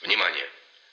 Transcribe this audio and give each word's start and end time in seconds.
Внимание! 0.00 0.48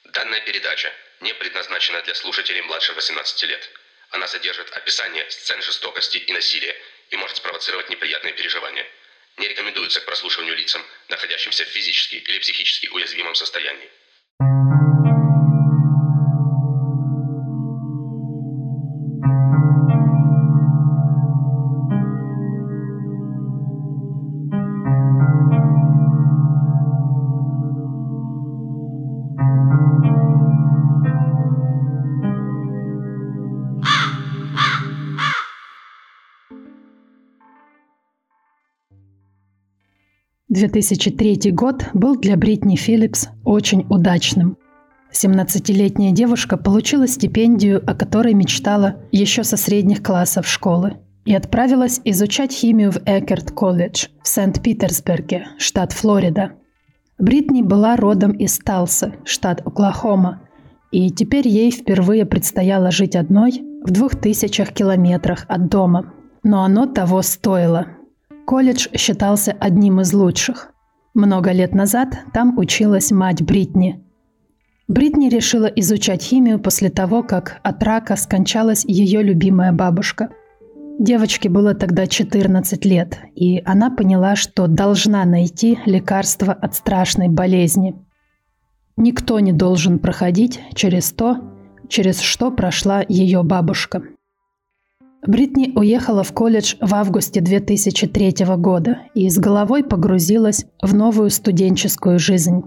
Данная 0.06 0.42
передача 0.42 0.92
не 1.20 1.34
предназначена 1.36 2.02
для 2.02 2.16
слушателей 2.16 2.62
младше 2.62 2.94
18 2.94 3.44
лет. 3.44 3.70
Она 4.10 4.28
содержит 4.28 4.72
описание 4.72 5.30
сцен 5.30 5.62
жестокости 5.62 6.18
и 6.18 6.34
насилия 6.34 6.76
и 7.12 7.18
может 7.18 7.38
спровоцировать 7.38 7.90
неприятные 7.90 8.34
переживания. 8.34 8.88
Не 9.38 9.48
рекомендуется 9.48 10.02
к 10.02 10.06
прослушиванию 10.06 10.56
лицам, 10.56 10.84
находящимся 11.08 11.66
в 11.66 11.70
физически 11.70 12.16
или 12.16 12.40
психически 12.40 12.88
уязвимом 12.88 13.36
состоянии. 13.36 13.92
«2003 40.66 41.52
год 41.52 41.86
был 41.94 42.16
для 42.16 42.38
Бритни 42.38 42.76
Филлипс 42.76 43.30
очень 43.44 43.86
удачным. 43.90 44.58
17-летняя 45.12 46.12
девушка 46.12 46.58
получила 46.58 47.08
стипендию, 47.08 47.84
о 47.86 47.94
которой 47.94 48.34
мечтала 48.34 48.98
еще 49.12 49.44
со 49.44 49.58
средних 49.58 50.04
классов 50.04 50.48
школы, 50.48 50.98
и 51.24 51.34
отправилась 51.34 52.02
изучать 52.04 52.52
химию 52.52 52.92
в 52.92 52.98
Экерт 53.06 53.52
колледж 53.52 54.08
в 54.22 54.28
Сент-Питерсберге, 54.28 55.48
штат 55.58 55.94
Флорида. 55.94 56.52
Бритни 57.18 57.62
была 57.62 57.96
родом 57.96 58.32
из 58.32 58.58
Талса, 58.60 59.14
штат 59.24 59.62
Оклахома, 59.66 60.42
и 60.92 61.10
теперь 61.12 61.48
ей 61.48 61.72
впервые 61.72 62.26
предстояло 62.26 62.92
жить 62.92 63.16
одной 63.16 63.64
в 63.84 63.92
двух 63.92 64.16
тысячах 64.16 64.72
километрах 64.74 65.46
от 65.48 65.70
дома. 65.70 66.14
Но 66.44 66.64
оно 66.64 66.86
того 66.86 67.22
стоило– 67.22 67.88
Колледж 68.46 68.90
считался 68.96 69.56
одним 69.60 70.02
из 70.02 70.14
лучших. 70.14 70.72
Много 71.16 71.52
лет 71.52 71.74
назад 71.74 72.10
там 72.32 72.58
училась 72.60 73.12
мать 73.12 73.42
Бритни. 73.42 74.04
Бритни 74.88 75.30
решила 75.30 75.66
изучать 75.66 76.22
химию 76.22 76.60
после 76.60 76.92
того, 76.92 77.24
как 77.24 77.60
от 77.64 77.82
рака 77.82 78.16
скончалась 78.16 78.86
ее 78.86 79.24
любимая 79.24 79.72
бабушка. 79.72 80.30
Девочке 81.00 81.50
было 81.50 81.74
тогда 81.74 82.06
14 82.06 82.86
лет, 82.86 83.18
и 83.34 83.64
она 83.66 83.90
поняла, 83.90 84.36
что 84.36 84.68
должна 84.68 85.26
найти 85.26 85.80
лекарство 85.88 86.54
от 86.54 86.76
страшной 86.76 87.30
болезни. 87.30 87.96
Никто 88.96 89.40
не 89.40 89.54
должен 89.54 89.98
проходить 89.98 90.62
через 90.76 91.12
то, 91.12 91.38
через 91.90 92.20
что 92.20 92.52
прошла 92.52 93.04
ее 93.08 93.42
бабушка– 93.42 94.04
Бритни 95.26 95.72
уехала 95.76 96.24
в 96.24 96.34
колледж 96.34 96.76
в 96.80 96.94
августе 96.94 97.42
2003 97.42 98.46
года 98.58 99.00
и 99.14 99.30
с 99.30 99.38
головой 99.40 99.84
погрузилась 99.84 100.66
в 100.82 100.94
новую 100.94 101.30
студенческую 101.30 102.20
жизнь. 102.20 102.64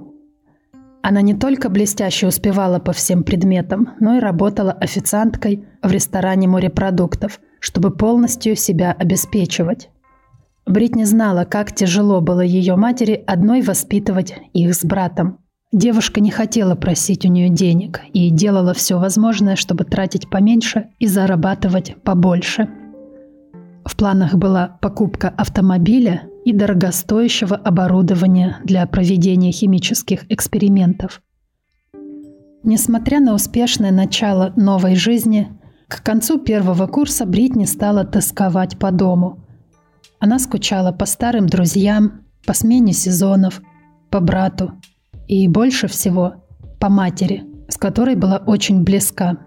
Она 1.02 1.20
не 1.20 1.34
только 1.34 1.68
блестяще 1.68 2.26
успевала 2.26 2.80
по 2.80 2.92
всем 2.92 3.22
предметам, 3.22 3.90
но 4.00 4.16
и 4.16 4.20
работала 4.20 4.72
официанткой 4.72 5.64
в 5.82 5.90
ресторане 5.92 6.48
морепродуктов, 6.48 7.40
чтобы 7.60 7.90
полностью 7.90 8.56
себя 8.56 8.92
обеспечивать. 8.92 9.90
Бритни 10.66 11.04
знала, 11.04 11.44
как 11.44 11.72
тяжело 11.72 12.20
было 12.20 12.40
ее 12.40 12.76
матери 12.76 13.22
одной 13.26 13.62
воспитывать 13.62 14.34
их 14.52 14.74
с 14.74 14.84
братом– 14.84 15.38
Девушка 15.72 16.22
не 16.22 16.30
хотела 16.30 16.76
просить 16.76 17.26
у 17.26 17.28
нее 17.28 17.50
денег 17.50 18.00
и 18.14 18.30
делала 18.30 18.72
все 18.72 18.98
возможное, 18.98 19.54
чтобы 19.54 19.84
тратить 19.84 20.30
поменьше 20.30 20.88
и 20.98 21.06
зарабатывать 21.06 21.94
побольше. 22.02 22.70
В 23.84 23.94
планах 23.94 24.34
была 24.34 24.78
покупка 24.80 25.28
автомобиля 25.28 26.22
и 26.46 26.54
дорогостоящего 26.54 27.54
оборудования 27.54 28.60
для 28.64 28.86
проведения 28.86 29.52
химических 29.52 30.30
экспериментов. 30.32 31.20
Несмотря 32.62 33.20
на 33.20 33.34
успешное 33.34 33.92
начало 33.92 34.54
новой 34.56 34.96
жизни, 34.96 35.52
к 35.86 36.02
концу 36.02 36.38
первого 36.38 36.86
курса 36.86 37.26
Бритни 37.26 37.66
стала 37.66 38.06
тосковать 38.06 38.78
по 38.78 38.90
дому. 38.90 39.44
Она 40.18 40.38
скучала 40.38 40.92
по 40.92 41.04
старым 41.04 41.46
друзьям, 41.46 42.22
по 42.46 42.54
смене 42.54 42.94
сезонов, 42.94 43.60
по 44.08 44.20
брату– 44.20 44.72
и 45.28 45.46
больше 45.46 45.86
всего 45.86 46.34
по 46.80 46.88
матери, 46.88 47.44
с 47.68 47.76
которой 47.76 48.16
была 48.16 48.38
очень 48.38 48.82
близка. 48.82 49.38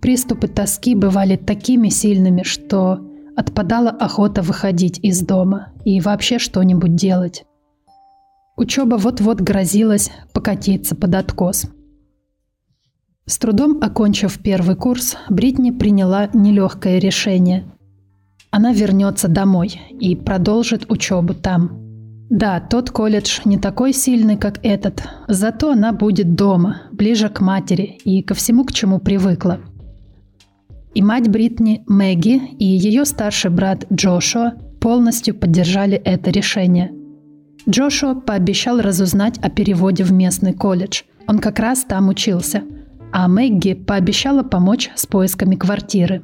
Приступы 0.00 0.46
тоски 0.46 0.94
бывали 0.94 1.36
такими 1.36 1.88
сильными, 1.88 2.42
что 2.42 3.00
отпадала 3.34 3.90
охота 3.90 4.42
выходить 4.42 5.00
из 5.02 5.22
дома 5.22 5.72
и 5.84 6.00
вообще 6.00 6.38
что-нибудь 6.38 6.94
делать. 6.94 7.44
Учеба 8.56 8.96
вот-вот 8.96 9.40
грозилась 9.40 10.12
покатиться 10.32 10.94
под 10.94 11.14
откос. 11.14 11.64
С 13.26 13.38
трудом 13.38 13.82
окончив 13.82 14.38
первый 14.40 14.76
курс, 14.76 15.16
Бритни 15.30 15.70
приняла 15.70 16.28
нелегкое 16.34 16.98
решение. 16.98 17.64
Она 18.50 18.72
вернется 18.72 19.28
домой 19.28 19.80
и 19.98 20.14
продолжит 20.14 20.88
учебу 20.90 21.32
там– 21.32 21.80
да, 22.30 22.58
тот 22.58 22.90
колледж 22.90 23.40
не 23.44 23.58
такой 23.58 23.92
сильный, 23.92 24.36
как 24.36 24.64
этот, 24.64 25.02
зато 25.28 25.72
она 25.72 25.92
будет 25.92 26.34
дома, 26.34 26.82
ближе 26.90 27.28
к 27.28 27.40
матери 27.40 27.98
и 28.04 28.22
ко 28.22 28.34
всему, 28.34 28.64
к 28.64 28.72
чему 28.72 28.98
привыкла. 28.98 29.60
И 30.94 31.02
мать 31.02 31.28
Бритни, 31.28 31.84
Мэгги, 31.86 32.40
и 32.58 32.64
ее 32.64 33.04
старший 33.04 33.50
брат 33.50 33.86
Джошуа 33.92 34.54
полностью 34.80 35.34
поддержали 35.34 35.96
это 35.96 36.30
решение. 36.30 36.92
Джошуа 37.68 38.14
пообещал 38.14 38.80
разузнать 38.80 39.38
о 39.38 39.50
переводе 39.50 40.04
в 40.04 40.12
местный 40.12 40.52
колледж. 40.52 41.02
Он 41.26 41.38
как 41.38 41.58
раз 41.58 41.84
там 41.84 42.08
учился. 42.08 42.62
А 43.12 43.28
Мэгги 43.28 43.74
пообещала 43.74 44.42
помочь 44.42 44.90
с 44.94 45.06
поисками 45.06 45.56
квартиры. 45.56 46.22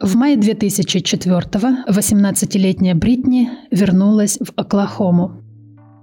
В 0.00 0.16
мае 0.16 0.36
2004-го 0.36 1.90
18-летняя 1.92 2.94
Бритни 2.94 3.50
вернулась 3.70 4.38
в 4.40 4.50
Оклахому. 4.56 5.42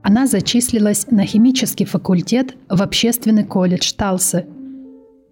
Она 0.04 0.28
зачислилась 0.28 1.08
на 1.10 1.26
химический 1.26 1.88
факультет 1.88 2.56
в 2.70 2.84
общественный 2.84 3.44
колледж 3.44 3.92
Талсы. 3.98 4.46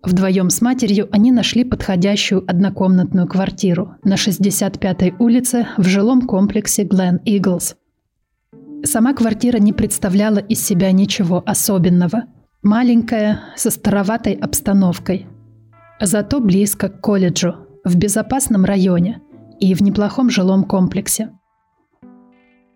Вдвоем 0.01 0.49
с 0.49 0.61
матерью 0.61 1.07
они 1.11 1.31
нашли 1.31 1.63
подходящую 1.63 2.43
однокомнатную 2.49 3.27
квартиру 3.27 3.97
на 4.03 4.15
65-й 4.15 5.13
улице 5.19 5.67
в 5.77 5.83
жилом 5.83 6.23
комплексе 6.23 6.85
Глен 6.85 7.17
Иглс. 7.23 7.75
Сама 8.83 9.13
квартира 9.13 9.59
не 9.59 9.73
представляла 9.73 10.39
из 10.39 10.65
себя 10.65 10.91
ничего 10.91 11.43
особенного. 11.45 12.23
Маленькая, 12.63 13.41
со 13.55 13.69
староватой 13.69 14.33
обстановкой. 14.33 15.27
Зато 16.01 16.39
близко 16.39 16.89
к 16.89 16.99
колледжу– 16.99 17.57
в 17.85 17.95
безопасном 17.95 18.65
районе 18.65 19.21
и 19.59 19.73
в 19.73 19.81
неплохом 19.81 20.29
жилом 20.29 20.63
комплексе. 20.63 21.29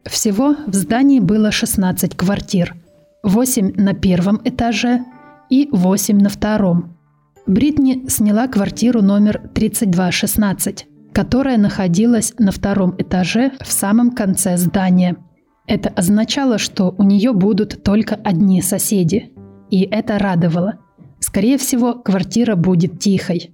Всего 0.06 0.56
в 0.66 0.74
здании 0.74 1.20
было 1.20 1.52
16 1.52 2.16
квартир, 2.16 2.75
8 3.24 3.74
на 3.75 3.94
первом 3.94 4.40
этаже 4.46 5.03
и 5.50 5.68
8 5.72 6.18
на 6.18 6.30
втором. 6.30 6.97
Бритни 7.46 8.08
сняла 8.08 8.47
квартиру 8.47 9.02
номер 9.02 9.50
3216, 9.53 10.88
которая 11.12 11.58
находилась 11.58 12.34
на 12.38 12.52
втором 12.52 12.96
этаже 12.97 13.52
в 13.59 13.72
самом 13.72 14.12
конце 14.12 14.56
здания. 14.58 15.17
Это 15.66 15.90
означало, 15.90 16.58
что 16.59 16.94
у 16.97 17.03
нее 17.03 17.34
будут 17.34 17.84
только 17.84 18.16
одни 18.16 18.61
соседи. 18.61 19.32
И 19.70 19.82
это 19.82 20.17
радовало. 20.17 20.79
Скорее 21.20 21.58
всего, 21.58 21.94
квартира 21.94 22.56
будет 22.56 23.00
тихой. 23.00 23.53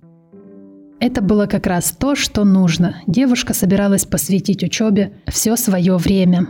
Это 0.99 1.21
было 1.21 1.45
как 1.45 1.67
раз 1.67 1.91
то, 1.91 2.15
что 2.15 2.43
нужно. 2.45 3.01
Девушка 3.05 3.53
собиралась 3.53 4.05
посвятить 4.05 4.63
учебе 4.63 5.13
все 5.27 5.55
свое 5.55 5.97
время. 5.97 6.47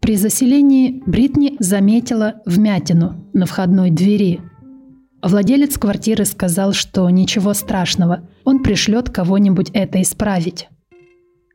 При 0.00 0.16
заселении 0.16 1.02
Бритни 1.06 1.56
заметила 1.58 2.42
вмятину 2.44 3.24
на 3.32 3.46
входной 3.46 3.90
двери. 3.90 4.40
Владелец 5.22 5.78
квартиры 5.78 6.26
сказал, 6.26 6.74
что 6.74 7.08
ничего 7.08 7.54
страшного, 7.54 8.28
он 8.44 8.62
пришлет 8.62 9.08
кого-нибудь 9.08 9.70
это 9.72 10.02
исправить. 10.02 10.68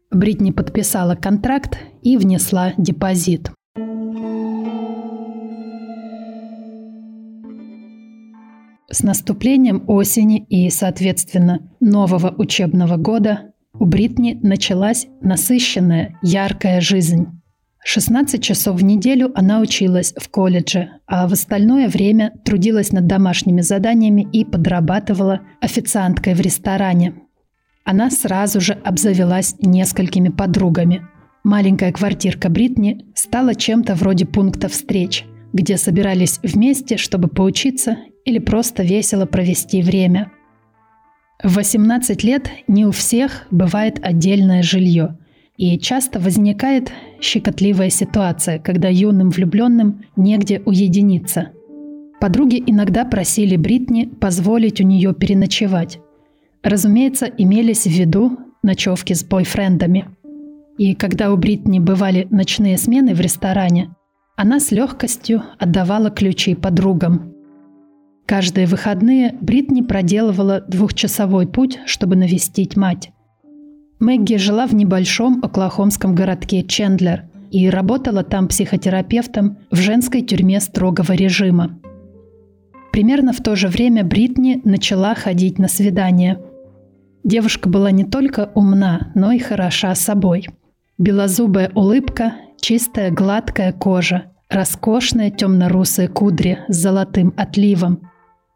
Бритни 0.10 0.50
подписала 0.50 1.14
контракт 1.14 1.78
и 2.02 2.18
внесла 2.18 2.74
депозит. 2.78 3.52
С 8.92 9.04
наступлением 9.04 9.84
осени 9.86 10.44
и, 10.50 10.68
соответственно, 10.72 11.70
нового 11.80 12.34
учебного 12.36 12.98
года 12.98 13.54
у 13.78 13.86
Бритни 13.86 14.40
началась 14.42 15.08
насыщенная, 15.22 16.18
яркая 16.24 16.82
жизнь. 16.82 17.28
16 17.86 18.42
часов 18.42 18.80
в 18.80 18.84
неделю 18.84 19.32
она 19.36 19.62
училась 19.62 20.14
в 20.18 20.28
колледже, 20.30 20.90
а 21.06 21.28
в 21.28 21.34
остальное 21.34 21.88
время 21.88 22.34
трудилась 22.44 22.92
над 22.92 23.06
домашними 23.06 23.62
заданиями 23.62 24.28
и 24.34 24.44
подрабатывала 24.44 25.42
официанткой 25.62 26.34
в 26.34 26.42
ресторане. 26.42 27.14
Она 27.86 28.10
сразу 28.10 28.60
же 28.60 28.74
обзавелась 28.74 29.56
несколькими 29.62 30.30
подругами. 30.30 31.04
Маленькая 31.44 31.92
квартирка 31.92 32.50
Бритни 32.50 33.06
стала 33.14 33.54
чем-то 33.54 33.94
вроде 33.94 34.26
пункта 34.26 34.68
встреч, 34.68 35.26
где 35.54 35.78
собирались 35.78 36.40
вместе, 36.42 36.98
чтобы 36.98 37.28
поучиться 37.28 37.98
или 38.30 38.40
просто 38.40 38.84
весело 38.84 39.26
провести 39.26 39.82
время. 39.82 40.32
В 41.44 41.56
18 41.56 42.24
лет 42.24 42.50
не 42.68 42.86
у 42.86 42.92
всех 42.92 43.48
бывает 43.52 44.00
отдельное 44.02 44.64
жилье– 44.64 45.18
и 45.60 45.78
часто 45.78 46.22
возникает 46.22 46.90
щекотливая 47.20 47.90
ситуация, 47.90 48.60
когда 48.60 48.88
юным 48.88 49.30
влюбленным 49.30 50.06
негде 50.16 50.62
уединиться. 50.66 51.50
Подруги 52.22 52.64
иногда 52.66 53.04
просили 53.04 53.58
Бритни 53.58 54.06
позволить 54.06 54.80
у 54.80 54.86
нее 54.86 55.14
переночевать. 55.14 56.00
Разумеется, 56.64 57.26
имелись 57.26 57.84
в 57.84 57.90
виду 57.90 58.40
ночевки 58.64 59.12
с 59.12 59.26
бойфрендами. 59.26 60.06
И 60.78 60.96
когда 60.96 61.30
у 61.34 61.36
Бритни 61.36 61.80
бывали 61.80 62.26
ночные 62.32 62.78
смены 62.78 63.14
в 63.14 63.20
ресторане, 63.20 63.94
она 64.38 64.62
с 64.62 64.72
легкостью 64.72 65.44
отдавала 65.58 66.10
ключи 66.10 66.56
подругам. 66.56 67.29
Каждые 68.30 68.68
выходные 68.68 69.36
Бритни 69.42 69.82
проделывала 69.82 70.62
двухчасовой 70.62 71.48
путь, 71.48 71.80
чтобы 71.88 72.16
навестить 72.16 72.78
мать. 72.78 73.12
Мэгги 74.00 74.36
жила 74.36 74.68
в 74.68 74.76
небольшом 74.76 75.40
оклахомском 75.42 76.14
городке 76.14 76.62
Чендлер 76.62 77.24
и 77.50 77.68
работала 77.72 78.24
там 78.24 78.48
психотерапевтом 78.48 79.58
в 79.72 79.78
женской 79.78 80.22
тюрьме 80.22 80.60
строгого 80.60 81.14
режима. 81.14 81.80
Примерно 82.92 83.34
в 83.34 83.42
то 83.42 83.56
же 83.56 83.68
время 83.68 84.04
Бритни 84.04 84.62
начала 84.64 85.16
ходить 85.16 85.58
на 85.58 85.68
свидания. 85.68 86.40
Девушка 87.24 87.68
была 87.68 87.90
не 87.90 88.04
только 88.04 88.52
умна, 88.54 89.12
но 89.16 89.32
и 89.32 89.40
хороша 89.40 89.96
собой. 89.96 90.46
Белозубая 91.00 91.72
улыбка, 91.74 92.34
чистая 92.62 93.10
гладкая 93.10 93.74
кожа, 93.74 94.26
роскошные 94.50 95.32
темно-русые 95.32 96.10
кудри 96.10 96.60
с 96.68 96.76
золотым 96.76 97.34
отливом. 97.36 98.04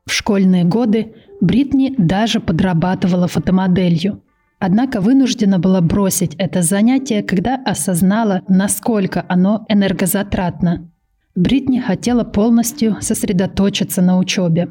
В 0.06 0.12
школьные 0.12 0.64
годы 0.64 1.14
Бритни 1.42 1.94
даже 1.98 2.40
подрабатывала 2.40 3.28
фотомоделью– 3.28 4.22
Однако 4.66 5.02
вынуждена 5.02 5.60
была 5.60 5.82
бросить 5.82 6.36
это 6.36 6.62
занятие, 6.62 7.22
когда 7.22 7.56
осознала, 7.66 8.44
насколько 8.48 9.26
оно 9.28 9.66
энергозатратно. 9.68 10.90
Бритни 11.36 11.80
хотела 11.80 12.24
полностью 12.24 12.96
сосредоточиться 13.02 14.02
на 14.02 14.18
учебе. 14.18 14.70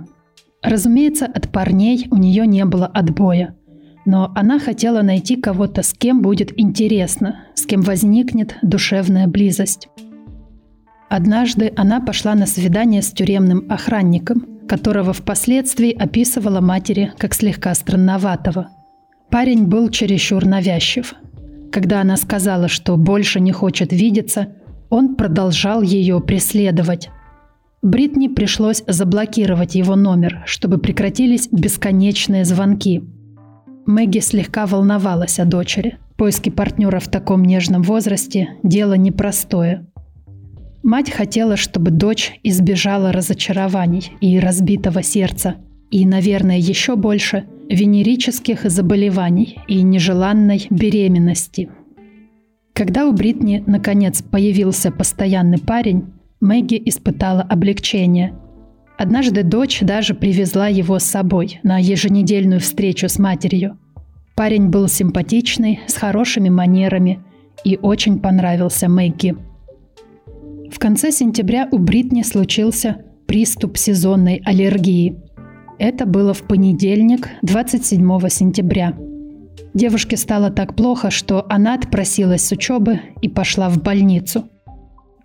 Разумеется, 0.62 1.26
от 1.26 1.52
парней 1.52 2.08
у 2.10 2.16
нее 2.16 2.46
не 2.46 2.64
было 2.64 2.86
отбоя. 2.86 3.54
Но 4.06 4.32
она 4.34 4.58
хотела 4.58 5.02
найти 5.02 5.36
кого-то, 5.36 5.82
с 5.82 5.92
кем 5.92 6.22
будет 6.22 6.58
интересно, 6.58 7.40
с 7.52 7.66
кем 7.66 7.82
возникнет 7.82 8.56
душевная 8.62 9.26
близость. 9.26 9.88
Однажды 11.10 11.70
она 11.76 12.00
пошла 12.00 12.34
на 12.34 12.46
свидание 12.46 13.02
с 13.02 13.12
тюремным 13.12 13.66
охранником, 13.68 14.46
которого 14.68 15.12
впоследствии 15.12 15.92
описывала 15.92 16.60
матери 16.60 17.12
как 17.18 17.34
слегка 17.34 17.74
странноватого– 17.74 18.68
Парень 19.32 19.64
был 19.64 19.88
чересчур 19.88 20.44
навязчив. 20.44 21.14
Когда 21.72 22.02
она 22.02 22.18
сказала, 22.18 22.68
что 22.68 22.98
больше 22.98 23.40
не 23.40 23.50
хочет 23.50 23.90
видеться, 23.90 24.48
он 24.90 25.14
продолжал 25.14 25.80
ее 25.80 26.20
преследовать. 26.20 27.08
Бритни 27.80 28.28
пришлось 28.28 28.84
заблокировать 28.86 29.74
его 29.74 29.96
номер, 29.96 30.42
чтобы 30.44 30.76
прекратились 30.76 31.48
бесконечные 31.50 32.44
звонки. 32.44 33.02
Мэгги 33.86 34.18
слегка 34.18 34.66
волновалась 34.66 35.40
о 35.40 35.46
дочери. 35.46 35.96
Поиски 36.18 36.50
партнера 36.50 37.00
в 37.00 37.08
таком 37.08 37.42
нежном 37.42 37.82
возрасте– 37.84 38.50
дело 38.62 38.98
непростое. 38.98 39.86
Мать 40.82 41.10
хотела, 41.10 41.56
чтобы 41.56 41.90
дочь 41.90 42.38
избежала 42.42 43.12
разочарований 43.12 44.12
и 44.20 44.38
разбитого 44.38 45.02
сердца– 45.02 45.56
и, 45.92 46.06
наверное, 46.06 46.56
еще 46.56 46.96
больше 46.96 47.44
венерических 47.68 48.68
заболеваний 48.68 49.58
и 49.68 49.82
нежеланной 49.82 50.66
беременности. 50.70 51.68
Когда 52.72 53.06
у 53.06 53.12
Бритни 53.12 53.62
наконец 53.66 54.22
появился 54.22 54.90
постоянный 54.90 55.58
парень, 55.58 56.06
Мэгги 56.40 56.82
испытала 56.86 57.42
облегчение. 57.42 58.34
Однажды 58.98 59.42
дочь 59.42 59.80
даже 59.80 60.14
привезла 60.14 60.66
его 60.66 60.98
с 60.98 61.04
собой 61.04 61.60
на 61.62 61.78
еженедельную 61.78 62.60
встречу 62.60 63.08
с 63.08 63.18
матерью. 63.18 63.78
Парень 64.34 64.70
был 64.70 64.88
симпатичный, 64.88 65.80
с 65.86 65.94
хорошими 65.94 66.48
манерами 66.48 67.20
и 67.64 67.78
очень 67.80 68.18
понравился 68.18 68.88
Мэгги. 68.88 69.36
В 70.72 70.78
конце 70.78 71.12
сентября 71.12 71.68
у 71.70 71.78
Бритни 71.78 72.22
случился 72.22 73.04
приступ 73.26 73.76
сезонной 73.76 74.42
аллергии– 74.44 75.16
это 75.82 76.06
было 76.06 76.32
в 76.32 76.42
понедельник, 76.42 77.28
27 77.42 78.28
сентября. 78.28 78.96
Девушке 79.74 80.16
стало 80.16 80.50
так 80.50 80.76
плохо, 80.76 81.10
что 81.10 81.44
она 81.48 81.74
отпросилась 81.74 82.44
с 82.44 82.52
учебы 82.52 83.00
и 83.20 83.28
пошла 83.28 83.68
в 83.68 83.82
больницу. 83.82 84.44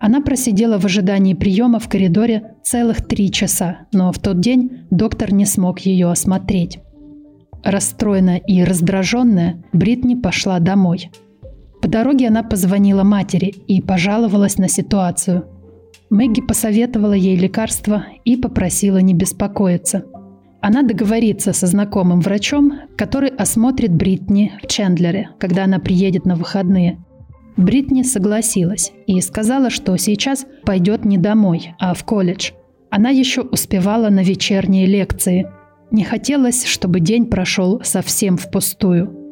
Она 0.00 0.20
просидела 0.20 0.76
в 0.80 0.84
ожидании 0.84 1.34
приема 1.34 1.78
в 1.78 1.88
коридоре 1.88 2.56
целых 2.64 3.06
три 3.06 3.30
часа, 3.30 3.86
но 3.92 4.10
в 4.10 4.18
тот 4.18 4.40
день 4.40 4.86
доктор 4.90 5.32
не 5.32 5.44
смог 5.44 5.78
ее 5.78 6.10
осмотреть. 6.10 6.80
Расстроенная 7.62 8.38
и 8.38 8.64
раздраженная, 8.64 9.62
Бритни 9.72 10.16
пошла 10.16 10.58
домой. 10.58 11.12
По 11.80 11.88
дороге 11.88 12.28
она 12.28 12.42
позвонила 12.42 13.04
матери 13.04 13.54
и 13.66 13.80
пожаловалась 13.80 14.58
на 14.58 14.68
ситуацию. 14.68 15.46
Мэгги 16.10 16.40
посоветовала 16.40 17.12
ей 17.12 17.36
лекарства 17.36 18.06
и 18.24 18.36
попросила 18.36 18.98
не 18.98 19.14
беспокоиться– 19.14 20.04
она 20.60 20.82
договорится 20.82 21.52
со 21.52 21.66
знакомым 21.66 22.20
врачом, 22.20 22.80
который 22.96 23.28
осмотрит 23.28 23.94
Бритни 23.94 24.52
в 24.62 24.66
Чендлере, 24.66 25.30
когда 25.38 25.64
она 25.64 25.78
приедет 25.78 26.24
на 26.24 26.34
выходные. 26.34 26.98
Бритни 27.56 28.02
согласилась 28.02 28.92
и 29.06 29.20
сказала, 29.20 29.70
что 29.70 29.96
сейчас 29.96 30.46
пойдет 30.64 31.04
не 31.04 31.16
домой, 31.16 31.74
а 31.78 31.94
в 31.94 32.04
колледж. 32.04 32.50
Она 32.90 33.10
еще 33.10 33.42
успевала 33.42 34.08
на 34.08 34.22
вечерние 34.22 34.86
лекции. 34.86 35.48
Не 35.90 36.04
хотелось, 36.04 36.64
чтобы 36.64 37.00
день 37.00 37.26
прошел 37.26 37.80
совсем 37.84 38.36
впустую. 38.36 39.27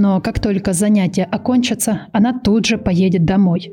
Но 0.00 0.20
как 0.20 0.38
только 0.38 0.74
занятия 0.74 1.24
окончатся, 1.24 2.06
она 2.12 2.32
тут 2.32 2.66
же 2.66 2.78
поедет 2.78 3.24
домой. 3.24 3.72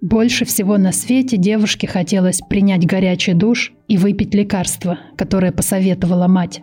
Больше 0.00 0.46
всего 0.46 0.78
на 0.78 0.90
свете 0.90 1.36
девушке 1.36 1.86
хотелось 1.86 2.40
принять 2.48 2.86
горячий 2.86 3.34
душ 3.34 3.74
и 3.86 3.98
выпить 3.98 4.34
лекарство, 4.34 4.98
которое 5.18 5.52
посоветовала 5.52 6.28
мать. 6.28 6.62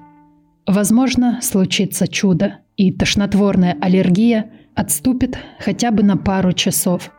Возможно, 0.66 1.38
случится 1.44 2.08
чудо, 2.08 2.62
и 2.76 2.92
тошнотворная 2.92 3.78
аллергия 3.80 4.50
отступит 4.74 5.38
хотя 5.60 5.92
бы 5.92 6.02
на 6.02 6.18
пару 6.18 6.52
часов. 6.52 7.12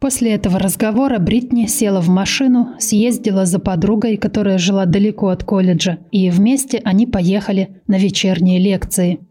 После 0.00 0.32
этого 0.32 0.58
разговора 0.58 1.18
Бритни 1.18 1.66
села 1.66 2.00
в 2.00 2.08
машину, 2.08 2.70
съездила 2.78 3.44
за 3.44 3.58
подругой, 3.58 4.16
которая 4.16 4.56
жила 4.56 4.86
далеко 4.86 5.28
от 5.28 5.44
колледжа, 5.44 5.98
и 6.10 6.30
вместе 6.30 6.80
они 6.84 7.06
поехали 7.06 7.82
на 7.86 7.98
вечерние 7.98 8.58
лекции– 8.58 9.18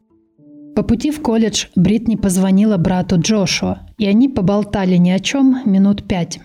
по 0.75 0.83
пути 0.83 1.11
в 1.11 1.21
колледж 1.21 1.67
Бритни 1.75 2.15
позвонила 2.15 2.77
брату 2.77 3.19
Джошуа, 3.19 3.79
и 3.97 4.07
они 4.07 4.29
поболтали 4.29 4.97
ни 4.97 5.11
о 5.11 5.19
чем 5.19 5.61
минут 5.65 6.07
пять. 6.07 6.39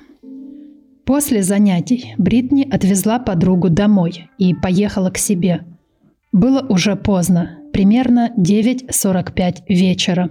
После 1.04 1.42
занятий 1.42 2.14
Бритни 2.18 2.68
отвезла 2.70 3.18
подругу 3.18 3.70
домой 3.70 4.28
и 4.36 4.54
поехала 4.54 5.10
к 5.10 5.18
себе. 5.18 5.64
Было 6.32 6.64
уже 6.68 6.96
поздно, 6.96 7.58
примерно 7.72 8.30
9.45 8.36 9.62
вечера. 9.68 10.30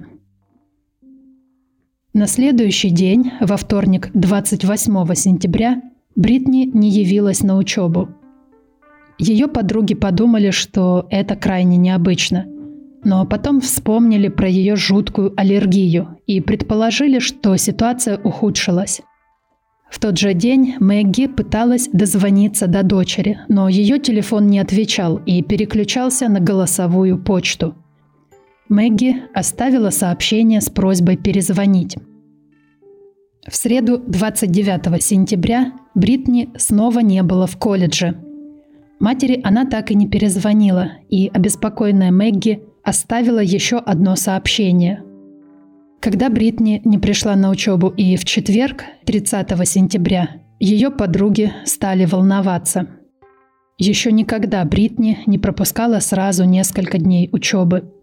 На 2.13 2.27
следующий 2.27 2.89
день, 2.89 3.31
во 3.41 3.57
вторник 3.57 4.11
28 4.13 5.15
сентября, 5.15 5.81
Бритни 6.15 6.69
не 6.71 6.89
явилась 6.89 7.41
на 7.41 7.57
учебу. 7.57 8.09
Ее 9.19 9.47
подруги 9.47 9.95
подумали, 9.95 10.51
что 10.51 11.07
это 11.09 11.35
крайне 11.35 11.77
необычно– 11.77 12.45
но 13.03 13.25
потом 13.25 13.61
вспомнили 13.61 14.27
про 14.27 14.47
ее 14.47 14.75
жуткую 14.75 15.33
аллергию 15.37 16.17
и 16.25 16.41
предположили, 16.41 17.19
что 17.19 17.55
ситуация 17.57 18.17
ухудшилась. 18.17 19.01
В 19.89 19.99
тот 19.99 20.17
же 20.17 20.33
день 20.33 20.75
Мэгги 20.79 21.27
пыталась 21.27 21.89
дозвониться 21.91 22.67
до 22.67 22.83
дочери, 22.83 23.39
но 23.47 23.69
ее 23.69 23.99
телефон 23.99 24.47
не 24.47 24.59
отвечал 24.59 25.17
и 25.25 25.41
переключался 25.41 26.27
на 26.27 26.39
голосовую 26.39 27.17
почту. 27.17 27.75
Мэгги 28.69 29.23
оставила 29.33 29.91
сообщение 29.91 30.59
с 30.59 30.69
просьбой 30.69 31.15
перезвонить. 31.15 31.95
В 33.47 33.55
среду 33.55 33.97
29 33.97 35.01
сентября 35.01 35.71
Бритни 35.95 36.49
снова 36.57 36.99
не 36.99 37.23
было 37.23 37.47
в 37.47 37.55
колледже. 37.57 38.21
Матери 38.99 39.39
она 39.43 39.65
так 39.65 39.89
и 39.89 39.95
не 39.95 40.07
перезвонила, 40.07 40.91
и 41.09 41.29
обеспокоенная 41.33 42.11
Мэгги 42.11 42.61
оставила 42.87 43.39
еще 43.39 43.79
одно 43.79 44.15
сообщение. 44.15 45.03
Когда 45.99 46.29
Бритни 46.29 46.81
не 46.85 46.97
пришла 46.97 47.35
на 47.35 47.49
учебу 47.49 47.89
и 47.89 48.15
в 48.15 48.23
четверг, 48.23 48.85
30 49.03 49.67
сентября, 49.67 50.37
ее 50.57 50.89
подруги 50.89 51.51
стали 51.65 52.05
волноваться. 52.05 52.87
Еще 53.77 54.13
никогда 54.13 54.63
Бритни 54.63 55.19
не 55.25 55.37
пропускала 55.37 55.99
сразу 55.99 56.45
несколько 56.45 56.97
дней 56.97 57.27
учебы. 57.33 57.93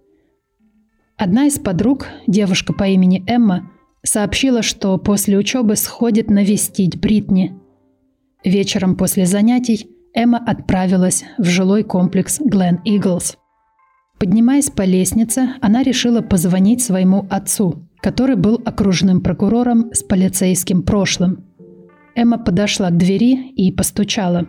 Одна 1.17 1.47
из 1.47 1.59
подруг, 1.59 2.09
девушка 2.27 2.75
по 2.75 2.85
имени 2.87 3.25
Эмма, 3.27 3.71
сообщила, 4.03 4.61
что 4.61 4.99
после 4.99 5.39
учебы 5.39 5.77
сходит 5.77 6.29
навестить 6.29 7.01
Бритни. 7.01 7.59
Вечером 8.45 8.97
после 8.97 9.25
занятий 9.25 9.89
Эмма 10.13 10.45
отправилась 10.47 11.25
в 11.39 11.45
жилой 11.45 11.85
комплекс 11.85 12.39
Глен 12.39 12.83
Иглс. 12.85 13.39
Поднимаясь 14.19 14.71
по 14.71 14.83
лестнице, 14.83 15.55
она 15.61 15.83
решила 15.83 16.21
позвонить 16.21 16.83
своему 16.83 17.27
отцу, 17.31 17.89
который 18.01 18.37
был 18.37 18.61
окружным 18.65 19.21
прокурором 19.21 19.91
с 19.93 20.03
полицейским 20.03 20.83
прошлым. 20.83 21.45
Эмма 22.15 22.39
подошла 22.39 22.91
к 22.91 22.97
двери 22.97 23.51
и 23.51 23.73
постучала. 23.73 24.47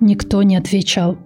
Никто 0.00 0.42
не 0.42 0.56
отвечал. 0.56 1.18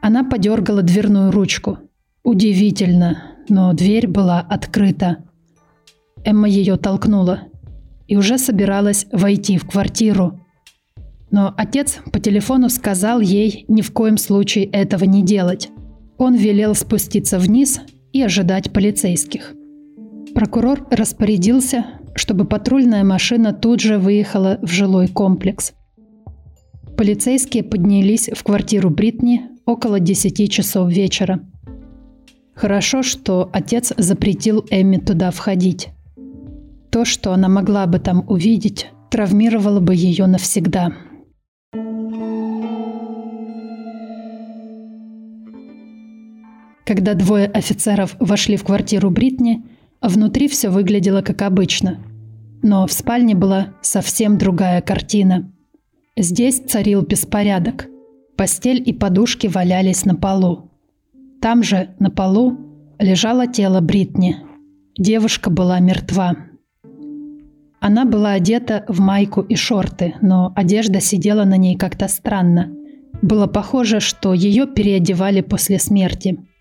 Она 0.00 0.24
подергала 0.24 0.82
дверную 0.82 1.30
ручку. 1.30 1.78
Удивительно, 2.24 3.22
но 3.48 3.72
дверь 3.72 4.08
была 4.08 4.40
открыта. 4.40 5.24
Эмма 6.24 6.48
ее 6.48 6.76
толкнула 6.76 7.44
и 8.08 8.16
уже 8.16 8.36
собиралась 8.36 9.06
войти 9.12 9.58
в 9.58 9.66
квартиру. 9.66 10.40
Но 11.30 11.54
отец 11.56 11.98
по 12.12 12.20
телефону 12.20 12.68
сказал 12.68 13.20
ей 13.20 13.64
ни 13.68 13.80
в 13.80 13.92
коем 13.92 14.18
случае 14.18 14.66
этого 14.66 15.04
не 15.04 15.22
делать. 15.22 15.70
Он 16.18 16.34
велел 16.34 16.74
спуститься 16.74 17.38
вниз 17.38 17.80
и 18.12 18.22
ожидать 18.22 18.72
полицейских. 18.72 19.54
Прокурор 20.34 20.86
распорядился, 20.90 21.86
чтобы 22.14 22.44
патрульная 22.44 23.04
машина 23.04 23.52
тут 23.52 23.80
же 23.80 23.98
выехала 23.98 24.58
в 24.62 24.68
жилой 24.68 25.08
комплекс. 25.08 25.72
Полицейские 26.96 27.64
поднялись 27.64 28.30
в 28.32 28.42
квартиру 28.44 28.90
Бритни 28.90 29.42
около 29.66 29.98
10 30.00 30.50
часов 30.50 30.90
вечера. 30.90 31.40
Хорошо, 32.54 33.02
что 33.02 33.50
отец 33.52 33.92
запретил 33.96 34.64
Эмми 34.70 34.98
туда 34.98 35.30
входить. 35.30 35.88
То, 36.90 37.04
что 37.04 37.32
она 37.32 37.48
могла 37.48 37.86
бы 37.86 37.98
там 37.98 38.24
увидеть, 38.28 38.88
травмировало 39.10 39.80
бы 39.80 39.94
ее 39.94 40.26
навсегда. 40.26 40.92
Когда 46.84 47.14
двое 47.14 47.46
офицеров 47.46 48.16
вошли 48.18 48.56
в 48.56 48.64
квартиру 48.64 49.10
Бритни, 49.10 49.62
внутри 50.00 50.48
все 50.48 50.68
выглядело 50.68 51.22
как 51.22 51.42
обычно. 51.42 51.98
Но 52.62 52.86
в 52.86 52.92
спальне 52.92 53.34
была 53.34 53.74
совсем 53.82 54.36
другая 54.36 54.80
картина. 54.80 55.52
Здесь 56.16 56.60
царил 56.60 57.02
беспорядок. 57.02 57.88
Постель 58.36 58.82
и 58.84 58.92
подушки 58.92 59.46
валялись 59.46 60.04
на 60.04 60.16
полу. 60.16 60.70
Там 61.40 61.62
же, 61.62 61.90
на 61.98 62.10
полу, 62.10 62.58
лежало 62.98 63.46
тело 63.46 63.80
Бритни. 63.80 64.38
Девушка 64.98 65.50
была 65.50 65.78
мертва. 65.80 66.36
Она 67.80 68.04
была 68.04 68.32
одета 68.32 68.84
в 68.88 69.00
майку 69.00 69.40
и 69.40 69.54
шорты, 69.54 70.14
но 70.20 70.52
одежда 70.54 71.00
сидела 71.00 71.44
на 71.44 71.56
ней 71.56 71.76
как-то 71.76 72.08
странно. 72.08 72.72
Было 73.22 73.46
похоже, 73.46 74.00
что 74.00 74.34
ее 74.34 74.66
переодевали 74.66 75.42
после 75.42 75.78
смерти– 75.78 76.40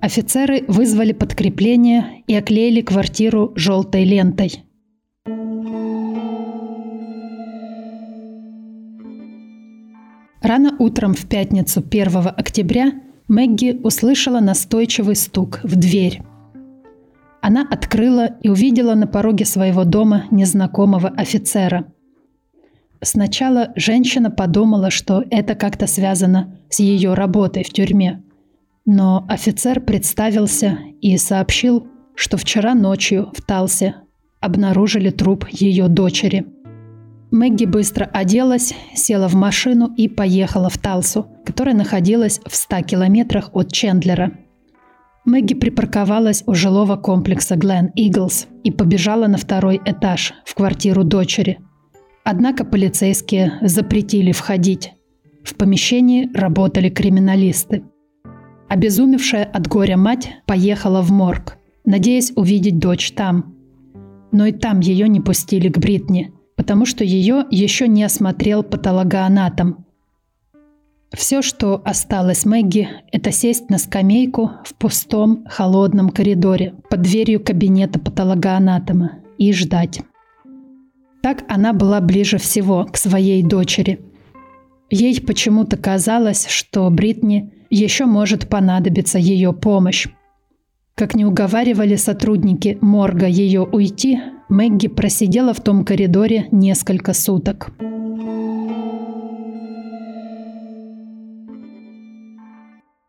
Офицеры 0.00 0.64
вызвали 0.68 1.12
подкрепление 1.12 2.22
и 2.28 2.34
оклеили 2.36 2.82
квартиру 2.82 3.52
желтой 3.56 4.04
лентой. 4.04 4.62
Рано 10.40 10.76
утром 10.78 11.14
в 11.14 11.26
пятницу 11.26 11.80
1 11.80 12.28
октября 12.36 12.92
Мэгги 13.26 13.80
услышала 13.82 14.38
настойчивый 14.38 15.16
стук 15.16 15.60
в 15.64 15.74
дверь. 15.74 16.22
Она 17.42 17.66
открыла 17.68 18.26
и 18.40 18.48
увидела 18.48 18.94
на 18.94 19.08
пороге 19.08 19.44
своего 19.44 19.82
дома 19.82 20.26
незнакомого 20.30 21.08
офицера. 21.08 21.92
Сначала 23.02 23.72
женщина 23.74 24.30
подумала, 24.30 24.90
что 24.90 25.24
это 25.28 25.56
как-то 25.56 25.88
связано 25.88 26.56
с 26.70 26.78
ее 26.78 27.14
работой 27.14 27.64
в 27.64 27.70
тюрьме– 27.70 28.22
но 28.90 29.26
офицер 29.28 29.82
представился 29.82 30.78
и 31.02 31.18
сообщил, 31.18 31.86
что 32.14 32.38
вчера 32.38 32.74
ночью 32.74 33.30
в 33.34 33.42
Талсе 33.42 33.96
обнаружили 34.40 35.10
труп 35.10 35.46
ее 35.50 35.88
дочери. 35.88 36.46
Мэгги 37.30 37.66
быстро 37.66 38.06
оделась, 38.06 38.72
села 38.94 39.28
в 39.28 39.34
машину 39.34 39.92
и 39.94 40.08
поехала 40.08 40.70
в 40.70 40.78
Талсу, 40.78 41.26
которая 41.44 41.74
находилась 41.74 42.40
в 42.46 42.56
100 42.56 42.80
километрах 42.84 43.50
от 43.52 43.70
Чендлера. 43.70 44.32
Мэгги 45.26 45.52
припарковалась 45.52 46.42
у 46.46 46.54
жилого 46.54 46.96
комплекса 46.96 47.56
Глен 47.56 47.90
Иглс 47.94 48.46
и 48.64 48.70
побежала 48.70 49.26
на 49.26 49.36
второй 49.36 49.78
этаж, 49.84 50.32
в 50.46 50.54
квартиру 50.54 51.04
дочери. 51.04 51.58
Однако 52.24 52.64
полицейские 52.64 53.58
запретили 53.60 54.32
входить. 54.32 54.94
В 55.44 55.56
помещении 55.56 56.30
работали 56.32 56.88
криминалисты– 56.88 57.82
Обезумевшая 58.68 59.44
от 59.44 59.66
горя 59.66 59.96
мать 59.96 60.30
поехала 60.46 61.00
в 61.00 61.10
морг, 61.10 61.56
надеясь 61.86 62.32
увидеть 62.36 62.78
дочь 62.78 63.12
там. 63.12 63.54
Но 64.30 64.44
и 64.44 64.52
там 64.52 64.80
ее 64.80 65.08
не 65.08 65.20
пустили 65.20 65.70
к 65.70 65.78
Бритни, 65.78 66.34
потому 66.54 66.84
что 66.84 67.02
ее 67.02 67.46
еще 67.50 67.88
не 67.88 68.04
осмотрел 68.04 68.62
патологоанатом. 68.62 69.86
Все, 71.12 71.40
что 71.40 71.80
осталось 71.82 72.44
Мэгги, 72.44 72.88
это 73.10 73.32
сесть 73.32 73.70
на 73.70 73.78
скамейку 73.78 74.50
в 74.64 74.74
пустом, 74.74 75.46
холодном 75.48 76.10
коридоре 76.10 76.74
под 76.90 77.00
дверью 77.00 77.42
кабинета 77.42 77.98
патологоанатома 77.98 79.20
и 79.38 79.50
ждать. 79.54 80.02
Так 81.22 81.44
она 81.48 81.72
была 81.72 82.02
ближе 82.02 82.36
всего 82.36 82.84
к 82.84 82.98
своей 82.98 83.42
дочери. 83.42 84.00
Ей 84.90 85.18
почему-то 85.22 85.78
казалось, 85.78 86.46
что 86.48 86.90
Бритни– 86.90 87.54
еще 87.70 88.06
может 88.06 88.48
понадобиться 88.48 89.18
ее 89.18 89.52
помощь. 89.52 90.08
Как 90.94 91.14
не 91.14 91.24
уговаривали 91.24 91.96
сотрудники 91.96 92.76
морга 92.80 93.26
ее 93.26 93.62
уйти, 93.62 94.18
Мэгги 94.48 94.88
просидела 94.88 95.52
в 95.52 95.60
том 95.60 95.84
коридоре 95.84 96.48
несколько 96.50 97.12
суток. 97.12 97.70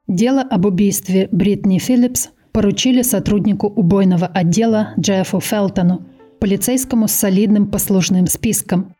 Дело 0.08 0.42
об 0.42 0.66
убийстве 0.66 1.30
Бритни 1.32 1.78
Филлипс 1.78 2.30
поручили 2.52 3.04
сотруднику 3.04 3.68
убойного 3.68 4.28
отдела 4.28 4.90
Джеффу 5.00 5.40
Фелтону, 5.40 6.06
полицейскому 6.40 7.08
с 7.08 7.14
солидным 7.14 7.68
послужным 7.68 8.28
списком. 8.28 8.94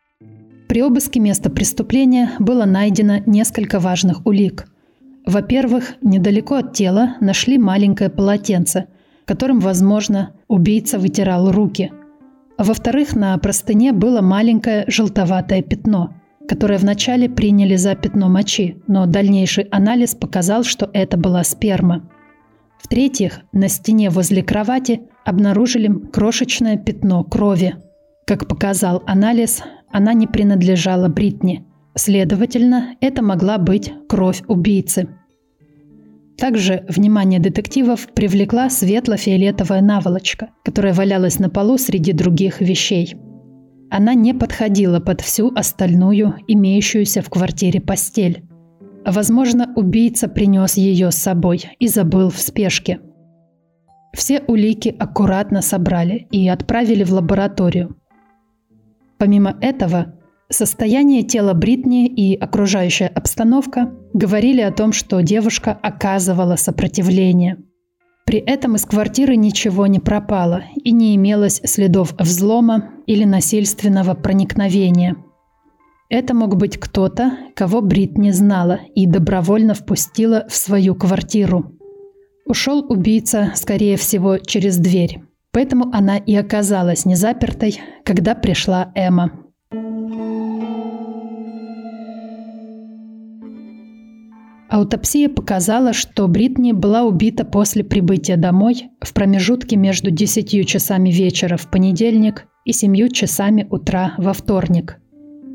При 0.66 0.82
обыске 0.82 1.20
места 1.20 1.50
преступления 1.50 2.30
было 2.38 2.64
найдено 2.64 3.18
несколько 3.26 3.80
важных 3.80 4.24
улик– 4.26 4.66
во-первых, 5.30 5.94
недалеко 6.02 6.56
от 6.56 6.72
тела 6.72 7.16
нашли 7.20 7.58
маленькое 7.58 8.10
полотенце, 8.10 8.86
которым, 9.24 9.60
возможно, 9.60 10.32
убийца 10.48 10.98
вытирал 10.98 11.52
руки. 11.52 11.92
А 12.58 12.64
во-вторых, 12.64 13.16
на 13.16 13.36
простыне 13.38 13.92
было 13.92 14.20
маленькое 14.20 14.84
желтоватое 14.86 15.62
пятно, 15.62 16.14
которое 16.48 16.78
вначале 16.78 17.28
приняли 17.28 17.76
за 17.76 17.94
пятно 17.94 18.28
мочи, 18.28 18.82
но 18.86 19.06
дальнейший 19.06 19.64
анализ 19.64 20.14
показал, 20.14 20.64
что 20.64 20.90
это 20.92 21.16
была 21.16 21.44
сперма. 21.44 22.10
В-третьих, 22.82 23.40
на 23.52 23.68
стене 23.68 24.10
возле 24.10 24.42
кровати 24.42 25.02
обнаружили 25.24 25.88
крошечное 26.12 26.76
пятно 26.76 27.24
крови. 27.24 27.76
Как 28.26 28.48
показал 28.48 29.02
анализ, 29.06 29.62
она 29.90 30.12
не 30.12 30.26
принадлежала 30.26 31.08
Бритни– 31.08 31.64
Следовательно, 31.96 32.94
это 33.00 33.22
могла 33.22 33.58
быть 33.58 33.92
кровь 34.08 34.42
убийцы. 34.46 35.08
Также 36.40 36.86
внимание 36.88 37.38
детективов 37.38 38.08
привлекла 38.14 38.70
светло-фиолетовая 38.70 39.82
наволочка, 39.82 40.48
которая 40.64 40.94
валялась 40.94 41.38
на 41.38 41.50
полу 41.50 41.76
среди 41.76 42.14
других 42.14 42.62
вещей. 42.62 43.14
Она 43.90 44.14
не 44.14 44.32
подходила 44.32 45.00
под 45.00 45.20
всю 45.20 45.52
остальную, 45.54 46.36
имеющуюся 46.48 47.20
в 47.20 47.28
квартире 47.28 47.82
постель. 47.82 48.48
Возможно, 49.04 49.70
убийца 49.76 50.28
принес 50.28 50.78
ее 50.78 51.10
с 51.10 51.16
собой 51.16 51.64
и 51.78 51.88
забыл 51.88 52.30
в 52.30 52.40
спешке. 52.40 53.00
Все 54.14 54.40
улики 54.46 54.94
аккуратно 54.98 55.60
собрали 55.60 56.26
и 56.30 56.48
отправили 56.48 57.04
в 57.04 57.12
лабораторию. 57.12 57.98
Помимо 59.18 59.58
этого, 59.60 60.14
состояние 60.50 61.22
тела 61.22 61.54
Бритни 61.54 62.06
и 62.06 62.36
окружающая 62.36 63.06
обстановка 63.06 63.94
говорили 64.12 64.60
о 64.60 64.72
том, 64.72 64.92
что 64.92 65.20
девушка 65.22 65.72
оказывала 65.72 66.56
сопротивление. 66.56 67.58
При 68.26 68.38
этом 68.38 68.76
из 68.76 68.84
квартиры 68.84 69.36
ничего 69.36 69.86
не 69.86 69.98
пропало 69.98 70.62
и 70.76 70.92
не 70.92 71.16
имелось 71.16 71.60
следов 71.64 72.14
взлома 72.18 72.90
или 73.06 73.24
насильственного 73.24 74.14
проникновения. 74.14 75.16
Это 76.08 76.34
мог 76.34 76.56
быть 76.56 76.76
кто-то, 76.78 77.32
кого 77.54 77.80
Бритни 77.80 78.30
знала 78.30 78.80
и 78.94 79.06
добровольно 79.06 79.74
впустила 79.74 80.46
в 80.48 80.54
свою 80.54 80.94
квартиру. 80.94 81.72
Ушел 82.46 82.84
убийца, 82.88 83.52
скорее 83.54 83.96
всего, 83.96 84.38
через 84.38 84.76
дверь. 84.76 85.22
Поэтому 85.52 85.90
она 85.92 86.16
и 86.16 86.34
оказалась 86.34 87.04
незапертой, 87.04 87.80
когда 88.04 88.34
пришла 88.34 88.92
Эмма. 88.94 89.49
Аутопсия 94.70 95.28
показала, 95.28 95.92
что 95.92 96.28
Бритни 96.28 96.72
была 96.72 97.02
убита 97.02 97.44
после 97.44 97.84
прибытия 97.84 98.36
домой 98.36 98.90
в 99.00 99.12
промежутке 99.12 99.76
между 99.76 100.10
10 100.10 100.66
часами 100.66 101.10
вечера 101.10 101.56
в 101.56 101.70
понедельник 101.70 102.46
и 102.64 102.72
7 102.72 103.08
часами 103.08 103.66
утра 103.68 104.14
во 104.16 104.32
вторник. 104.32 104.98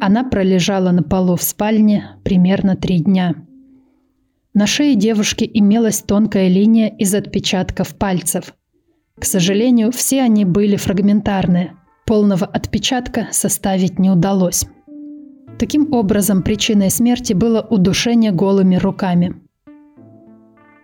Она 0.02 0.24
пролежала 0.24 0.92
на 0.92 1.02
полу 1.02 1.38
в 1.38 1.44
спальне 1.44 2.18
примерно 2.24 2.76
три 2.76 3.00
дня– 3.00 3.36
на 4.56 4.68
шее 4.68 4.96
девушки 4.96 5.50
имелась 5.54 6.02
тонкая 6.02 6.48
линия 6.48 6.88
из 6.88 7.14
отпечатков 7.14 7.94
пальцев. 7.98 8.56
К 9.20 9.26
сожалению, 9.26 9.92
все 9.92 10.22
они 10.22 10.46
были 10.46 10.78
фрагментарные. 10.78 11.74
Полного 12.06 12.46
отпечатка 12.46 13.28
составить 13.32 14.00
не 14.00 14.10
удалось. 14.10 14.66
Таким 15.58 15.94
образом, 15.94 16.42
причиной 16.42 16.90
смерти 16.90 17.34
было 17.34 17.62
удушение 17.62 18.32
голыми 18.32 18.76
руками. 18.76 19.36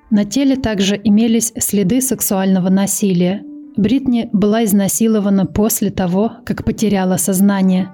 На 0.09 0.25
теле 0.25 0.55
также 0.55 0.99
имелись 1.01 1.53
следы 1.57 2.01
сексуального 2.01 2.69
насилия. 2.69 3.43
Бритни 3.77 4.29
была 4.33 4.65
изнасилована 4.65 5.45
после 5.45 5.89
того, 5.89 6.33
как 6.45 6.65
потеряла 6.65 7.17
сознание. 7.17 7.93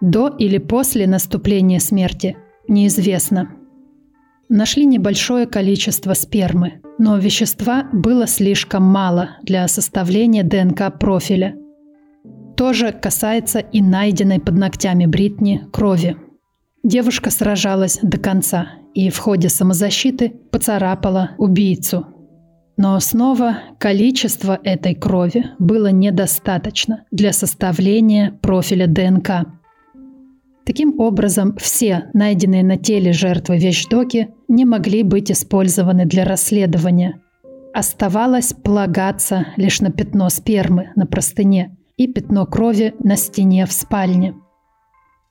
До 0.00 0.28
или 0.28 0.58
после 0.58 1.06
наступления 1.06 1.78
смерти– 1.78 2.36
неизвестно. 2.68 3.50
Нашли 4.48 4.84
небольшое 4.84 5.46
количество 5.46 6.14
спермы, 6.14 6.82
но 6.98 7.16
вещества 7.16 7.88
было 7.92 8.26
слишком 8.26 8.82
мало 8.82 9.36
для 9.42 9.66
составления 9.68 10.42
ДНК-профиля. 10.42 11.56
То 12.62 12.72
же 12.72 12.92
касается 12.92 13.58
и 13.58 13.82
найденной 13.82 14.38
под 14.38 14.54
ногтями 14.54 15.06
Бритни 15.06 15.66
крови. 15.72 16.16
Девушка 16.84 17.30
сражалась 17.30 17.98
до 18.02 18.18
конца 18.18 18.68
и 18.94 19.10
в 19.10 19.18
ходе 19.18 19.48
самозащиты 19.48 20.32
поцарапала 20.52 21.32
убийцу. 21.38 22.06
Но 22.76 23.00
снова 23.00 23.58
количество 23.80 24.60
этой 24.62 24.94
крови 24.94 25.46
было 25.58 25.88
недостаточно 25.88 27.04
для 27.10 27.32
составления 27.32 28.38
профиля 28.40 28.86
ДНК. 28.86 29.44
Таким 30.64 31.00
образом, 31.00 31.56
все 31.56 32.10
найденные 32.14 32.62
на 32.62 32.76
теле 32.76 33.12
жертвы 33.12 33.58
вещдоки 33.58 34.28
не 34.46 34.64
могли 34.64 35.02
быть 35.02 35.32
использованы 35.32 36.06
для 36.06 36.24
расследования. 36.24 37.20
Оставалось 37.74 38.52
полагаться 38.52 39.48
лишь 39.56 39.80
на 39.80 39.90
пятно 39.90 40.28
спермы 40.28 40.92
на 40.94 41.06
простыне 41.06 41.76
и 41.96 42.06
пятно 42.06 42.46
крови 42.46 42.94
на 42.98 43.16
стене 43.16 43.66
в 43.66 43.72
спальне. 43.72 44.34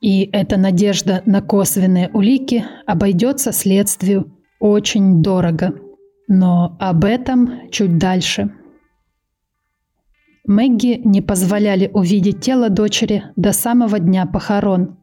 И 0.00 0.28
эта 0.32 0.56
надежда 0.56 1.22
на 1.26 1.40
косвенные 1.42 2.10
улики 2.12 2.64
обойдется 2.86 3.52
следствию 3.52 4.36
очень 4.58 5.22
дорого. 5.22 5.74
Но 6.28 6.76
об 6.80 7.04
этом 7.04 7.70
чуть 7.70 7.98
дальше. 7.98 8.52
Мэгги 10.46 11.00
не 11.04 11.20
позволяли 11.20 11.90
увидеть 11.92 12.40
тело 12.40 12.68
дочери 12.68 13.24
до 13.36 13.52
самого 13.52 13.98
дня 13.98 14.26
похорон 14.26 14.98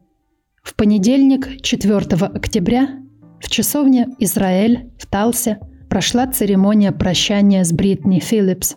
в 0.62 0.74
понедельник, 0.74 1.62
4 1.62 1.96
октября, 2.26 3.00
в 3.40 3.48
часовне 3.48 4.08
Израиль 4.18 4.90
в 4.98 5.06
Талсе 5.06 5.58
прошла 5.88 6.26
церемония 6.26 6.92
прощания 6.92 7.64
с 7.64 7.72
Бритни 7.72 8.20
Филлипс. 8.20 8.76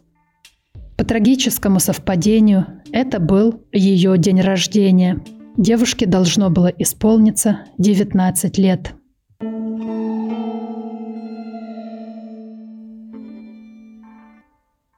По 0.98 1.04
трагическому 1.04 1.80
совпадению, 1.80 2.82
это 2.94 3.20
был 3.20 3.66
ее 3.72 4.18
день 4.18 4.40
рождения. 4.40 5.20
Девушке 5.58 6.06
должно 6.06 6.50
было 6.50 6.68
исполниться 6.68 7.62
19 7.80 8.58
лет. 8.60 8.94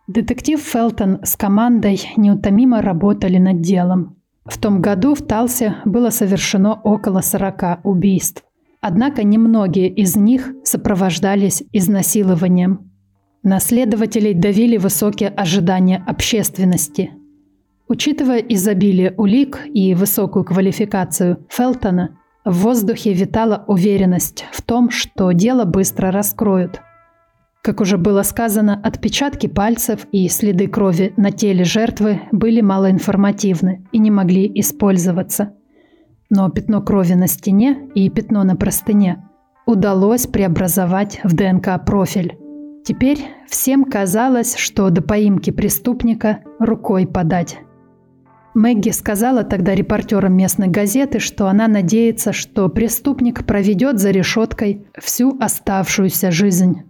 Детектив 0.08 0.60
Фелтон 0.62 1.20
с 1.24 1.36
командой 1.36 2.02
неутомимо 2.16 2.82
работали 2.82 3.38
над 3.38 3.62
делом. 3.62 4.18
В 4.46 4.60
том 4.60 4.82
году 4.82 5.16
в 5.16 5.22
Талсе 5.22 5.78
было 5.86 6.10
совершено 6.10 6.74
около 6.74 7.22
40 7.22 7.80
убийств. 7.84 8.44
Однако 8.82 9.24
немногие 9.24 9.90
из 9.90 10.16
них 10.16 10.54
сопровождались 10.64 11.64
изнасилованием. 11.72 12.92
Наследователей 13.42 14.34
давили 14.34 14.78
высокие 14.78 15.30
ожидания 15.30 16.04
общественности. 16.06 17.12
Учитывая 17.88 18.40
изобилие 18.40 19.14
улик 19.16 19.60
и 19.74 19.94
высокую 19.94 20.44
квалификацию 20.44 21.46
Фелтона, 21.50 22.18
в 22.44 22.64
воздухе 22.64 23.14
витала 23.14 23.64
уверенность 23.68 24.46
в 24.52 24.62
том, 24.62 24.90
что 24.90 25.32
дело 25.32 25.66
быстро 25.66 26.12
раскроют. 26.12 26.82
Как 27.62 27.82
уже 27.82 27.98
было 27.98 28.22
сказано, 28.22 28.80
отпечатки 28.84 29.48
пальцев 29.48 30.06
и 30.12 30.28
следы 30.30 30.68
крови 30.68 31.14
на 31.18 31.32
теле 31.32 31.64
жертвы 31.64 32.22
были 32.32 32.62
малоинформативны 32.62 33.88
и 33.92 33.98
не 33.98 34.12
могли 34.12 34.52
использоваться. 34.60 35.54
Но 36.30 36.50
пятно 36.50 36.82
крови 36.82 37.14
на 37.14 37.28
стене 37.28 37.90
и 37.96 38.10
пятно 38.10 38.44
на 38.44 38.56
простыне 38.56 39.28
удалось 39.66 40.28
преобразовать 40.28 41.20
в 41.24 41.36
ДНК-профиль. 41.36 42.38
Теперь 42.84 43.20
всем 43.48 43.84
казалось, 43.86 44.56
что 44.56 44.92
до 44.92 45.02
поимки 45.02 45.50
преступника 45.50 46.42
рукой 46.60 47.08
подать. 47.08 47.58
Мэгги 48.56 48.90
сказала 48.90 49.44
тогда 49.44 49.76
репортерам 49.76 50.36
местной 50.36 50.70
газеты, 50.70 51.20
что 51.20 51.48
она 51.48 51.68
надеется, 51.68 52.34
что 52.34 52.70
преступник 52.70 53.46
проведет 53.46 54.00
за 54.00 54.10
решеткой 54.10 54.88
всю 55.00 55.38
оставшуюся 55.40 56.32
жизнь 56.32 56.82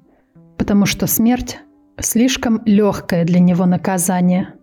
потому 0.58 0.86
что 0.86 1.08
смерть– 1.08 1.60
слишком 2.00 2.62
легкое 2.66 3.26
для 3.26 3.40
него 3.40 3.66
наказание. 3.66 4.54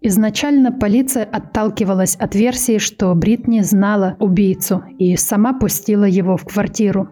Изначально 0.00 0.70
полиция 0.70 1.24
отталкивалась 1.24 2.14
от 2.16 2.34
версии, 2.34 2.76
что 2.76 3.14
Бритни 3.14 3.60
знала 3.60 4.16
убийцу 4.20 4.84
и 4.98 5.16
сама 5.16 5.54
пустила 5.54 6.04
его 6.04 6.36
в 6.36 6.44
квартиру. 6.44 7.08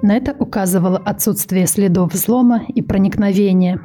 На 0.00 0.16
это 0.16 0.34
указывало 0.38 0.96
отсутствие 0.96 1.66
следов 1.66 2.14
взлома 2.14 2.62
и 2.68 2.80
проникновения. 2.80 3.80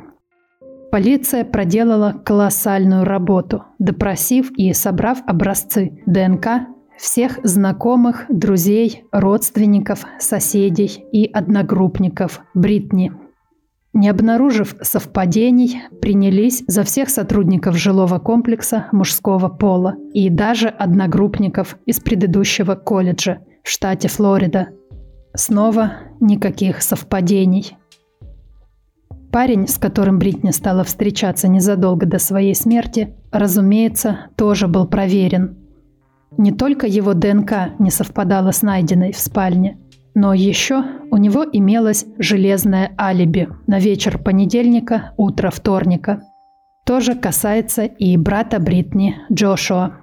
Полиция 0.91 1.45
проделала 1.45 2.21
колоссальную 2.25 3.05
работу, 3.05 3.63
допросив 3.79 4.51
и 4.57 4.73
собрав 4.73 5.19
образцы 5.25 6.03
ДНК 6.05 6.67
всех 6.97 7.39
знакомых, 7.43 8.25
друзей, 8.27 9.05
родственников, 9.13 10.05
соседей 10.19 11.05
и 11.13 11.31
одногруппников 11.31 12.41
Бритни. 12.53 13.13
Не 13.93 14.09
обнаружив 14.09 14.75
совпадений, 14.81 15.81
принялись 16.01 16.63
за 16.67 16.83
всех 16.83 17.09
сотрудников 17.09 17.77
жилого 17.77 18.19
комплекса 18.19 18.87
мужского 18.91 19.47
пола 19.47 19.95
и 20.13 20.29
даже 20.29 20.67
одногруппников 20.67 21.77
из 21.85 22.01
предыдущего 22.01 22.75
колледжа 22.75 23.39
в 23.63 23.69
штате 23.69 24.09
Флорида. 24.09 24.69
Снова 25.33 25.93
никаких 26.19 26.81
совпадений. 26.81 27.77
Парень, 29.31 29.67
с 29.67 29.77
которым 29.77 30.19
Бритни 30.19 30.51
стала 30.51 30.83
встречаться 30.83 31.47
незадолго 31.47 32.05
до 32.05 32.19
своей 32.19 32.55
смерти, 32.55 33.15
разумеется, 33.31 34.27
тоже 34.35 34.67
был 34.67 34.87
проверен– 34.87 35.57
не 36.37 36.51
только 36.51 36.87
его 36.87 37.13
ДНК 37.13 37.77
не 37.79 37.91
совпадала 37.91 38.51
с 38.51 38.61
найденной 38.61 39.11
в 39.11 39.17
спальне, 39.17 39.77
но 40.15 40.33
еще 40.33 40.83
у 41.11 41.17
него 41.17 41.45
имелось 41.51 42.05
железное 42.17 42.91
алиби 42.97 43.49
на 43.67 43.79
вечер 43.79 44.17
понедельника, 44.17 45.13
утро 45.17 45.49
вторника. 45.51 46.23
Тоже 46.85 47.15
касается 47.15 47.83
и 47.83 48.15
брата 48.17 48.59
Бритни 48.59 49.17
Джошуа. 49.31 49.97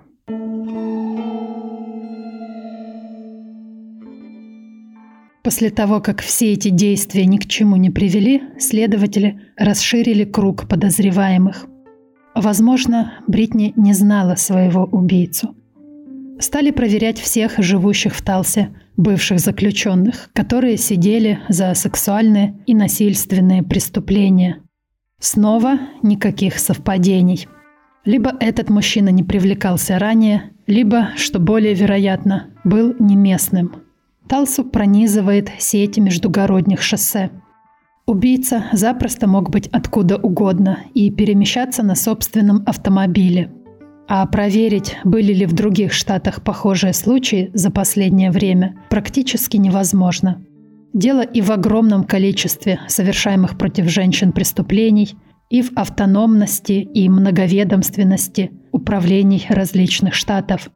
После 5.49 5.71
того, 5.71 6.01
как 6.01 6.21
все 6.21 6.53
эти 6.53 6.69
действия 6.69 7.25
ни 7.25 7.39
к 7.39 7.47
чему 7.47 7.77
не 7.77 7.89
привели, 7.89 8.43
следователи 8.59 9.41
расширили 9.57 10.25
круг 10.25 10.69
подозреваемых. 10.69 11.65
Возможно, 12.35 13.15
Бритни 13.27 13.73
не 13.75 13.95
знала 13.95 14.35
своего 14.35 14.85
убийцу. 14.85 15.57
Стали 16.39 16.71
проверять 16.71 17.19
всех 17.19 17.55
живущих 17.57 18.15
в 18.15 18.21
Талсе 18.23 18.77
бывших 18.99 19.41
заключенных, 19.41 20.29
которые 20.35 20.77
сидели 20.77 21.41
за 21.49 21.73
сексуальные 21.73 22.59
и 22.67 22.75
насильственные 22.75 23.63
преступления. 23.63 24.61
Снова 25.19 25.79
никаких 26.03 26.59
совпадений. 26.59 27.49
Либо 28.05 28.35
этот 28.39 28.69
мужчина 28.69 29.09
не 29.09 29.23
привлекался 29.23 29.99
ранее, 29.99 30.51
либо, 30.67 31.09
что 31.17 31.39
более 31.39 31.73
вероятно, 31.73 32.51
был 32.65 32.95
не 32.99 33.17
местным. 33.17 33.88
Талсу 34.29 34.65
пронизывает 34.65 35.51
сеть 35.59 35.97
междугородних 35.97 36.83
шоссе. 36.83 37.31
Убийца 38.07 38.65
запросто 38.73 39.27
мог 39.27 39.51
быть 39.51 39.69
откуда 39.69 40.17
угодно 40.17 40.81
и 40.95 41.11
перемещаться 41.11 41.83
на 41.83 41.95
собственном 41.95 42.63
автомобиле. 42.67 43.53
А 44.09 44.25
проверить, 44.27 44.97
были 45.05 45.35
ли 45.35 45.45
в 45.45 45.53
других 45.53 45.93
штатах 45.93 46.43
похожие 46.43 46.95
случаи 46.95 47.51
за 47.53 47.71
последнее 47.71 48.31
время, 48.31 48.77
практически 48.89 49.59
невозможно. 49.59 50.43
Дело 50.95 51.21
и 51.21 51.43
в 51.43 51.51
огромном 51.51 52.05
количестве 52.05 52.81
совершаемых 52.89 53.59
против 53.59 53.91
женщин 53.91 54.33
преступлений, 54.33 55.15
и 55.51 55.63
в 55.63 55.73
автономности 55.77 56.73
и 56.73 57.09
многоведомственности 57.09 58.51
управлений 58.73 59.47
различных 59.49 60.15
штатов. 60.15 60.71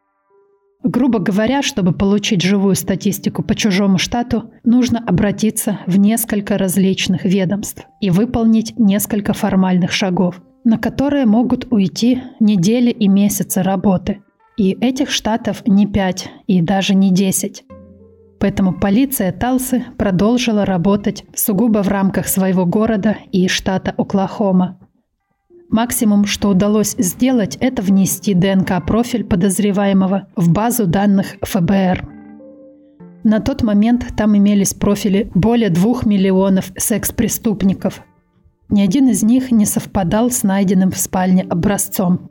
Грубо 0.85 1.21
говоря, 1.21 1.63
чтобы 1.63 1.93
получить 1.93 2.43
живую 2.43 2.75
статистику 2.75 3.43
по 3.45 3.55
чужому 3.55 3.99
штату, 3.99 4.51
нужно 4.65 4.99
обратиться 4.99 5.79
в 5.87 5.97
несколько 5.97 6.59
различных 6.59 7.25
ведомств 7.25 7.87
и 8.01 8.11
выполнить 8.11 8.77
несколько 8.79 9.33
формальных 9.33 9.93
шагов, 9.93 10.43
на 10.65 10.79
которые 10.79 11.25
могут 11.27 11.73
уйти 11.73 12.23
недели 12.41 12.91
и 12.91 13.07
месяцы 13.07 13.63
работы. 13.63 14.23
И 14.57 14.73
этих 14.73 15.11
штатов 15.11 15.63
не 15.67 15.87
пять 15.87 16.29
и 16.47 16.61
даже 16.61 16.95
не 16.95 17.13
десять. 17.13 17.65
Поэтому 18.41 18.73
полиция 18.73 19.31
Талсы 19.31 19.85
продолжила 19.97 20.65
работать 20.65 21.25
сугубо 21.33 21.85
в 21.85 21.89
рамках 21.89 22.27
своего 22.27 22.67
города 22.67 23.17
и 23.31 23.47
штата 23.47 23.95
Оклахома, 23.97 24.79
Максимум, 25.73 26.27
что 26.27 26.51
удалось 26.51 26.95
сделать, 26.99 27.57
это 27.59 27.81
внести 27.81 28.35
ДНК-профиль 28.35 29.25
подозреваемого 29.25 30.29
в 30.37 30.51
базу 30.51 30.87
данных 30.87 31.37
ФБР. 31.41 32.07
На 33.25 33.41
тот 33.41 33.63
момент 33.63 34.05
там 34.15 34.37
имелись 34.37 34.75
профили 34.75 35.31
более 35.35 35.71
двух 35.71 36.05
миллионов 36.05 36.73
секс-преступников. 36.77 38.03
Ни 38.69 38.83
один 38.83 39.09
из 39.09 39.23
них 39.23 39.51
не 39.51 39.65
совпадал 39.65 40.31
с 40.31 40.43
найденным 40.43 40.91
в 40.91 40.99
спальне 40.99 41.43
образцом. 41.49 42.29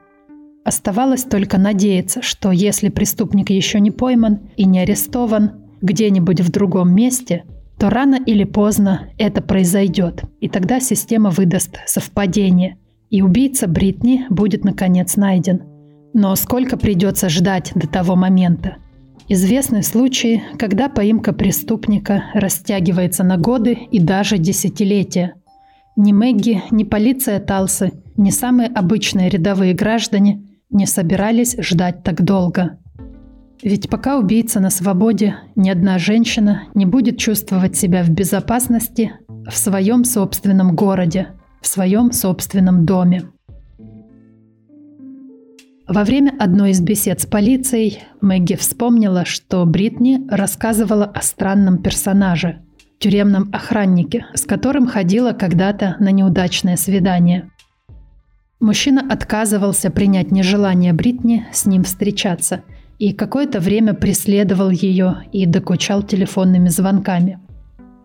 Оставалось 0.63 1.23
только 1.23 1.57
надеяться, 1.57 2.21
что 2.21 2.51
если 2.51 2.89
преступник 2.89 3.49
еще 3.49 3.79
не 3.79 3.89
пойман 3.89 4.51
и 4.55 4.65
не 4.65 4.81
арестован 4.81 5.63
где-нибудь 5.81 6.41
в 6.41 6.51
другом 6.51 6.93
месте, 6.93 7.45
то 7.79 7.89
рано 7.89 8.19
или 8.23 8.43
поздно 8.43 9.09
это 9.17 9.41
произойдет, 9.41 10.25
и 10.41 10.47
тогда 10.47 10.79
система 10.79 11.31
выдаст 11.31 11.79
совпадение– 11.87 12.77
и 13.11 13.21
убийца 13.21 13.67
Бритни 13.67 14.25
будет 14.29 14.63
наконец 14.63 15.17
найден. 15.17 15.61
Но 16.13 16.35
сколько 16.35 16.77
придется 16.77 17.29
ждать 17.29 17.71
до 17.75 17.87
того 17.87 18.15
момента? 18.15 18.77
Известны 19.27 19.83
случаи, 19.83 20.41
когда 20.57 20.89
поимка 20.89 21.31
преступника 21.31 22.23
растягивается 22.33 23.23
на 23.23 23.37
годы 23.37 23.73
и 23.91 23.99
даже 23.99 24.37
десятилетия. 24.37 25.35
Ни 25.95 26.11
Мэгги, 26.13 26.63
ни 26.71 26.83
полиция 26.83 27.39
Талсы, 27.39 27.91
ни 28.17 28.29
самые 28.29 28.69
обычные 28.69 29.29
рядовые 29.29 29.73
граждане 29.73 30.43
не 30.69 30.85
собирались 30.85 31.55
ждать 31.59 32.03
так 32.03 32.23
долго. 32.23 32.77
Ведь 33.61 33.89
пока 33.89 34.17
убийца 34.17 34.59
на 34.59 34.69
свободе, 34.69 35.35
ни 35.55 35.69
одна 35.69 35.99
женщина 35.99 36.63
не 36.73 36.85
будет 36.85 37.17
чувствовать 37.17 37.75
себя 37.75 38.03
в 38.03 38.09
безопасности 38.09 39.11
в 39.27 39.55
своем 39.55 40.05
собственном 40.05 40.75
городе– 40.75 41.27
в 41.61 41.67
своем 41.67 42.11
собственном 42.11 42.85
доме. 42.85 43.29
Во 45.87 46.03
время 46.03 46.33
одной 46.39 46.71
из 46.71 46.81
бесед 46.81 47.21
с 47.21 47.25
полицией 47.25 47.99
Мэгги 48.21 48.55
вспомнила, 48.55 49.25
что 49.25 49.65
Бритни 49.65 50.27
рассказывала 50.29 51.05
о 51.05 51.21
странном 51.21 51.81
персонаже– 51.81 52.61
тюремном 53.01 53.49
охраннике, 53.51 54.27
с 54.33 54.43
которым 54.43 54.87
ходила 54.87 55.33
когда-то 55.33 55.97
на 55.99 56.11
неудачное 56.11 56.77
свидание. 56.77 57.49
Мужчина 58.59 59.03
отказывался 59.09 59.89
принять 59.89 60.31
нежелание 60.31 60.93
Бритни 60.93 61.47
с 61.51 61.65
ним 61.65 61.83
встречаться 61.83 62.61
и 62.99 63.11
какое-то 63.11 63.59
время 63.59 63.95
преследовал 63.95 64.69
ее 64.69 65.23
и 65.31 65.47
докучал 65.47 66.03
телефонными 66.03 66.69
звонками. 66.69 67.39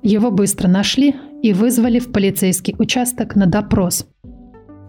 Его 0.03 0.31
быстро 0.31 0.67
нашли 0.67 1.15
и 1.47 1.53
вызвали 1.53 2.01
в 2.01 2.11
полицейский 2.11 2.75
участок 2.77 3.37
на 3.37 3.47
допрос. 3.47 4.05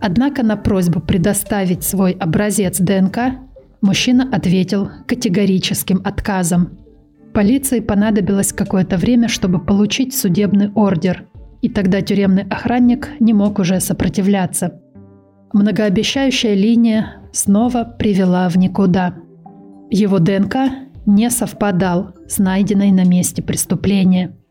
Однако 0.02 0.42
на 0.42 0.58
просьбу 0.58 1.00
предоставить 1.00 1.84
свой 1.84 2.14
образец 2.14 2.80
ДНК 2.80 3.38
мужчина 3.82 4.28
ответил 4.32 4.90
категорическим 5.06 6.02
отказом. 6.04 6.80
Полиции 7.32 7.80
понадобилось 7.80 8.54
какое-то 8.54 8.98
время, 8.98 9.28
чтобы 9.28 9.60
получить 9.64 10.16
судебный 10.16 10.72
ордер, 10.74 11.28
и 11.62 11.70
тогда 11.70 12.02
тюремный 12.02 12.48
охранник 12.50 13.10
не 13.20 13.34
мог 13.34 13.60
уже 13.60 13.80
сопротивляться. 13.80 14.82
Многообещающая 15.54 16.56
линия 16.56 17.22
снова 17.34 17.84
привела 17.84 18.50
в 18.50 18.58
никуда. 18.58 19.14
Его 19.92 20.18
ДНК 20.18 20.56
не 21.06 21.30
совпадал 21.30 22.16
с 22.28 22.40
найденной 22.40 22.92
на 22.92 23.06
месте 23.06 23.44
преступления– 23.44 24.36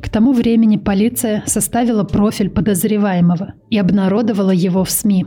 к 0.00 0.08
тому 0.08 0.32
времени 0.32 0.76
полиция 0.76 1.42
составила 1.46 2.04
профиль 2.04 2.50
подозреваемого 2.50 3.54
и 3.68 3.78
обнародовала 3.78 4.50
его 4.50 4.84
в 4.84 4.90
СМИ. 4.90 5.26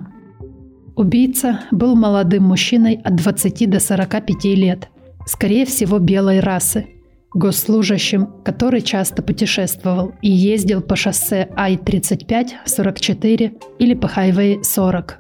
Убийца 0.96 1.62
был 1.72 1.96
молодым 1.96 2.44
мужчиной 2.44 3.00
от 3.04 3.16
20 3.16 3.70
до 3.70 3.80
45 3.80 4.46
лет, 4.56 4.90
скорее 5.26 5.66
всего 5.66 6.00
белой 6.00 6.40
расы, 6.40 6.88
госслужащим, 7.34 8.28
который 8.44 8.82
часто 8.82 9.22
путешествовал 9.22 10.14
и 10.22 10.30
ездил 10.30 10.82
по 10.82 10.96
шоссе 10.96 11.50
Ай-35, 11.56 12.48
44 12.66 13.54
или 13.80 13.94
по 13.94 14.08
хайвей 14.08 14.64
40. 14.64 15.20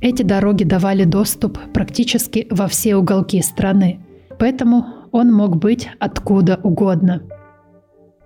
Эти 0.00 0.22
дороги 0.22 0.64
давали 0.64 1.04
доступ 1.04 1.58
практически 1.72 2.46
во 2.50 2.66
все 2.66 2.96
уголки 2.96 3.40
страны, 3.42 4.04
поэтому 4.38 4.86
он 5.12 5.32
мог 5.32 5.56
быть 5.56 5.88
откуда 5.98 6.58
угодно– 6.62 7.22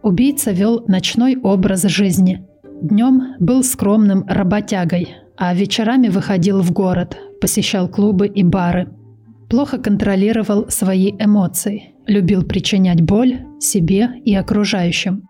Убийца 0.07 0.53
вел 0.53 0.85
ночной 0.87 1.37
образ 1.37 1.83
жизни. 1.83 2.47
Днем 2.81 3.35
был 3.40 3.64
скромным 3.64 4.25
работягой, 4.29 5.16
а 5.37 5.53
вечерами 5.53 6.07
выходил 6.07 6.61
в 6.61 6.71
город, 6.71 7.19
посещал 7.40 7.88
клубы 7.88 8.29
и 8.29 8.45
бары. 8.45 8.88
Плохо 9.51 9.79
контролировал 9.79 10.69
свои 10.69 11.11
эмоции, 11.19 11.95
любил 12.07 12.45
причинять 12.45 13.03
боль 13.03 13.40
себе 13.59 14.11
и 14.25 14.33
окружающим. 14.33 15.25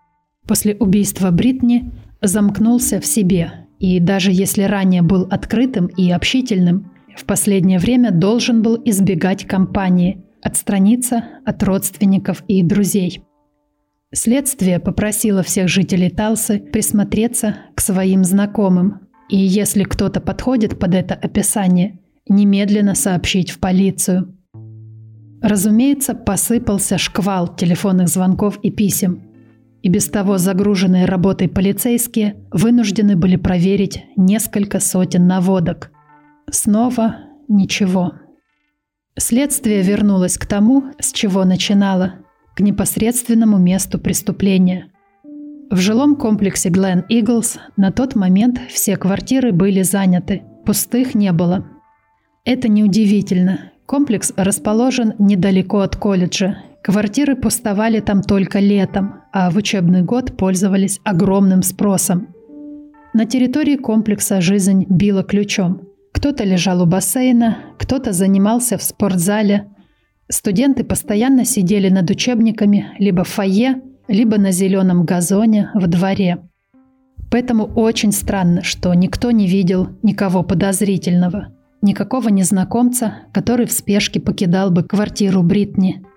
После 0.47 0.75
убийства 0.75 1.31
Бритни 1.31 1.91
замкнулся 2.21 3.01
в 3.01 3.07
себе, 3.07 3.67
и 3.79 3.99
даже 3.99 4.31
если 4.31 4.65
ранее 4.65 5.01
был 5.01 5.27
открытым 5.31 5.87
и 5.87 6.11
общительным, 6.11 6.93
в 7.17 7.25
последнее 7.25 7.79
время 7.79 8.11
должен 8.11 8.61
был 8.61 8.79
избегать 8.85 9.47
компании, 9.47 10.23
отстраниться 10.43 11.25
от 11.47 11.63
родственников 11.63 12.45
и 12.47 12.63
друзей. 12.63 13.23
Следствие 14.15 14.79
попросило 14.79 15.43
всех 15.43 15.69
жителей 15.69 16.11
Талсы 16.11 16.61
присмотреться 16.61 17.57
к 17.75 17.81
своим 17.81 18.23
знакомым, 18.25 19.01
и 19.29 19.37
если 19.37 19.83
кто-то 19.83 20.21
подходит 20.21 20.79
под 20.79 20.95
это 20.95 21.15
описание, 21.15 21.99
немедленно 22.29 22.95
сообщить 22.95 23.51
в 23.51 23.59
полицию. 23.59 24.33
Разумеется, 25.43 26.15
посыпался 26.15 26.99
шквал 26.99 27.55
телефонных 27.57 28.09
звонков 28.09 28.59
и 28.63 28.71
писем. 28.71 29.23
И 29.83 29.89
без 29.89 30.09
того 30.09 30.39
загруженные 30.39 31.05
работой 31.05 31.49
полицейские 31.49 32.37
вынуждены 32.53 33.17
были 33.17 33.37
проверить 33.37 34.05
несколько 34.17 34.81
сотен 34.81 35.27
наводок. 35.27 35.91
Снова 36.51 37.17
ничего. 37.49 38.15
Следствие 39.19 39.83
вернулось 39.83 40.39
к 40.39 40.47
тому, 40.47 40.85
с 41.01 41.13
чего 41.13 41.45
начинало– 41.45 42.15
к 42.57 42.61
непосредственному 42.61 43.59
месту 43.59 44.01
преступления. 44.01 44.89
В 45.71 45.77
жилом 45.77 46.17
комплексе 46.17 46.71
Glen 46.71 47.05
Eagles 47.09 47.59
на 47.77 47.93
тот 47.93 48.17
момент 48.17 48.61
все 48.69 48.97
квартиры 48.97 49.53
были 49.53 49.83
заняты, 49.83 50.43
пустых 50.65 51.15
не 51.15 51.33
было. 51.33 51.69
Это 52.45 52.69
неудивительно. 52.69 53.73
Комплекс 53.87 54.33
расположен 54.37 55.15
недалеко 55.19 55.81
от 55.81 55.97
колледжа, 55.97 56.57
Квартиры 56.87 57.35
пустовали 57.35 57.99
там 57.99 58.23
только 58.23 58.61
летом, 58.61 59.23
а 59.33 59.51
в 59.51 59.57
учебный 59.57 60.03
год 60.03 60.37
пользовались 60.37 61.01
огромным 61.03 61.63
спросом. 61.63 62.29
На 63.13 63.25
территории 63.25 63.75
комплекса 63.75 64.41
жизнь 64.41 64.87
била 64.89 65.25
ключом. 65.25 65.81
Кто-то 66.13 66.45
лежал 66.45 66.81
у 66.81 66.87
бассейна, 66.87 67.59
кто-то 67.77 68.13
занимался 68.13 68.79
в 68.79 68.85
спортзале. 68.85 69.67
Студенты 70.29 70.85
постоянно 70.85 71.45
сидели 71.45 71.89
над 71.89 72.11
учебниками 72.11 72.93
либо 72.99 73.25
в 73.25 73.29
фойе, 73.29 73.83
либо 74.09 74.39
на 74.39 74.51
зеленом 74.51 75.05
газоне 75.05 75.71
в 75.75 75.87
дворе. 75.87 76.39
Поэтому 77.31 77.65
очень 77.65 78.13
странно, 78.13 78.63
что 78.63 78.93
никто 78.95 79.31
не 79.31 79.47
видел 79.47 79.89
никого 80.03 80.43
подозрительного, 80.43 81.53
никакого 81.83 82.29
незнакомца, 82.29 83.19
который 83.33 83.67
в 83.67 83.73
спешке 83.73 84.21
покидал 84.21 84.71
бы 84.71 84.83
квартиру 84.83 85.43
Бритни– 85.43 86.05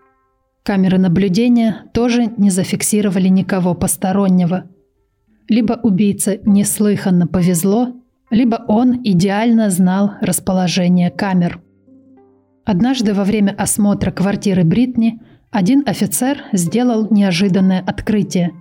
Камеры 0.69 0.99
наблюдения 0.99 1.85
тоже 1.93 2.31
не 2.37 2.51
зафиксировали 2.51 3.27
никого 3.27 3.73
постороннего. 3.73 4.65
Либо 5.47 5.73
убийце 5.81 6.41
неслыханно 6.45 7.25
повезло, 7.25 7.95
либо 8.29 8.63
он 8.67 9.01
идеально 9.03 9.71
знал 9.71 10.11
расположение 10.21 11.09
камер. 11.09 11.59
Однажды 12.65 13.13
во 13.13 13.23
время 13.23 13.55
осмотра 13.57 14.11
квартиры 14.11 14.63
Бритни 14.63 15.19
один 15.51 15.83
офицер 15.85 16.43
сделал 16.53 17.07
неожиданное 17.09 17.79
открытие. 17.79 18.51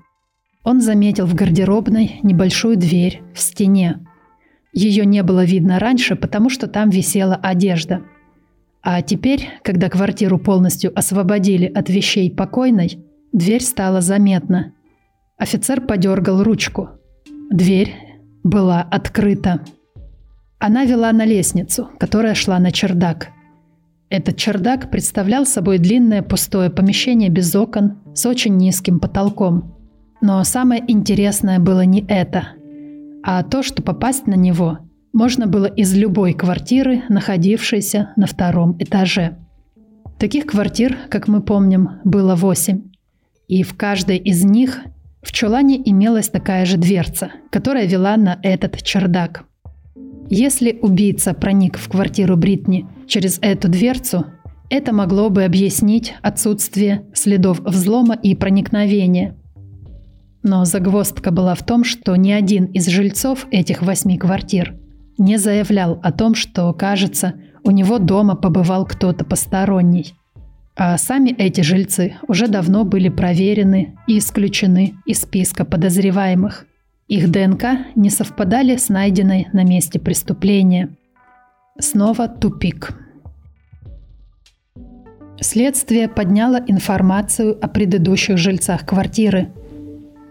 Он 0.65 0.81
заметил 0.81 1.27
в 1.27 1.35
гардеробной 1.35 2.21
небольшую 2.23 2.77
дверь 2.77 3.23
в 3.35 3.41
стене. 3.41 4.07
Ее 4.73 5.05
не 5.07 5.23
было 5.23 5.45
видно 5.45 5.79
раньше, 5.79 6.17
потому 6.17 6.51
что 6.51 6.67
там 6.67 6.91
висела 6.91 7.37
одежда– 7.37 8.03
а 8.83 9.03
теперь, 9.03 9.51
когда 9.63 9.89
квартиру 9.89 10.39
полностью 10.39 10.97
освободили 10.97 11.67
от 11.67 11.89
вещей 11.89 12.31
покойной, 12.31 13.05
дверь 13.33 13.63
стала 13.63 14.01
заметна. 14.01 14.73
Офицер 15.37 15.81
подергал 15.81 16.43
ручку. 16.43 16.91
Дверь 17.51 17.95
была 18.45 18.83
открыта. 18.83 19.61
Она 20.59 20.85
вела 20.85 21.13
на 21.13 21.25
лестницу, 21.25 21.91
которая 21.99 22.35
шла 22.35 22.59
на 22.59 22.73
чердак. 22.73 23.29
Этот 24.11 24.37
чердак 24.37 24.91
представлял 24.91 25.45
собой 25.45 25.79
длинное 25.79 26.23
пустое 26.23 26.71
помещение 26.71 27.29
без 27.29 27.55
окон 27.55 27.99
с 28.15 28.25
очень 28.25 28.57
низким 28.57 29.01
потолком. 29.01 29.77
Но 30.21 30.43
самое 30.45 30.83
интересное 30.89 31.59
было 31.59 31.83
не 31.83 32.05
это, 32.09 32.49
а 33.23 33.43
то, 33.43 33.63
что 33.63 33.83
попасть 33.83 34.27
на 34.27 34.35
него 34.35 34.79
можно 35.13 35.47
было 35.47 35.67
из 35.67 35.95
любой 35.95 36.33
квартиры, 36.33 37.03
находившейся 37.09 38.13
на 38.17 38.27
втором 38.27 38.77
этаже. 38.79 39.37
Таких 40.19 40.47
квартир, 40.47 40.97
как 41.11 41.29
мы 41.29 41.43
помним, 41.43 42.01
было 42.05 42.35
восемь. 42.35 42.91
И 43.47 43.63
в 43.63 43.77
каждой 43.77 44.17
из 44.17 44.45
них 44.45 44.81
в 45.23 45.33
чулане 45.33 45.81
имелась 45.85 46.29
такая 46.29 46.65
же 46.67 46.77
дверца, 46.77 47.31
которая 47.51 47.87
вела 47.87 48.17
на 48.17 48.39
этот 48.43 48.83
чердак. 48.83 49.45
Если 50.31 50.79
убийца 50.83 51.35
проник 51.35 51.79
в 51.79 51.89
квартиру 51.89 52.37
Бритни 52.37 52.87
через 53.07 53.39
эту 53.41 53.69
дверцу, 53.69 54.27
это 54.71 54.93
могло 54.93 55.31
бы 55.31 55.45
объяснить 55.45 56.15
отсутствие 56.23 57.07
следов 57.15 57.61
взлома 57.61 58.15
и 58.15 58.35
проникновения. 58.35 59.37
Но 60.43 60.65
загвоздка 60.65 61.31
была 61.31 61.55
в 61.55 61.65
том, 61.65 61.85
что 61.85 62.15
ни 62.17 62.31
один 62.31 62.67
из 62.67 62.87
жильцов 62.87 63.47
этих 63.51 63.83
восьми 63.83 64.19
квартир– 64.19 64.75
не 65.19 65.37
заявлял 65.37 66.01
о 66.03 66.13
том, 66.13 66.35
что, 66.35 66.73
кажется, 66.73 67.35
у 67.65 67.71
него 67.71 67.99
дома 67.99 68.37
побывал 68.37 68.87
кто-то 68.87 69.25
посторонний. 69.25 70.15
А 70.77 70.97
сами 70.97 71.31
эти 71.31 71.61
жильцы 71.61 72.17
уже 72.29 72.47
давно 72.47 72.85
были 72.85 73.09
проверены 73.09 73.97
и 74.07 74.19
исключены 74.19 74.95
из 75.05 75.23
списка 75.23 75.65
подозреваемых. 75.65 76.67
Их 77.09 77.31
ДНК 77.31 77.65
не 77.95 78.11
совпадали 78.11 78.77
с 78.77 78.89
найденной 78.89 79.49
на 79.53 79.65
месте 79.65 79.99
преступления. 79.99 80.91
Снова 81.81 82.29
тупик. 82.29 82.93
Следствие 85.41 86.09
подняло 86.09 86.61
информацию 86.67 87.59
о 87.61 87.69
предыдущих 87.69 88.39
жильцах 88.39 88.85
квартиры. 88.85 89.53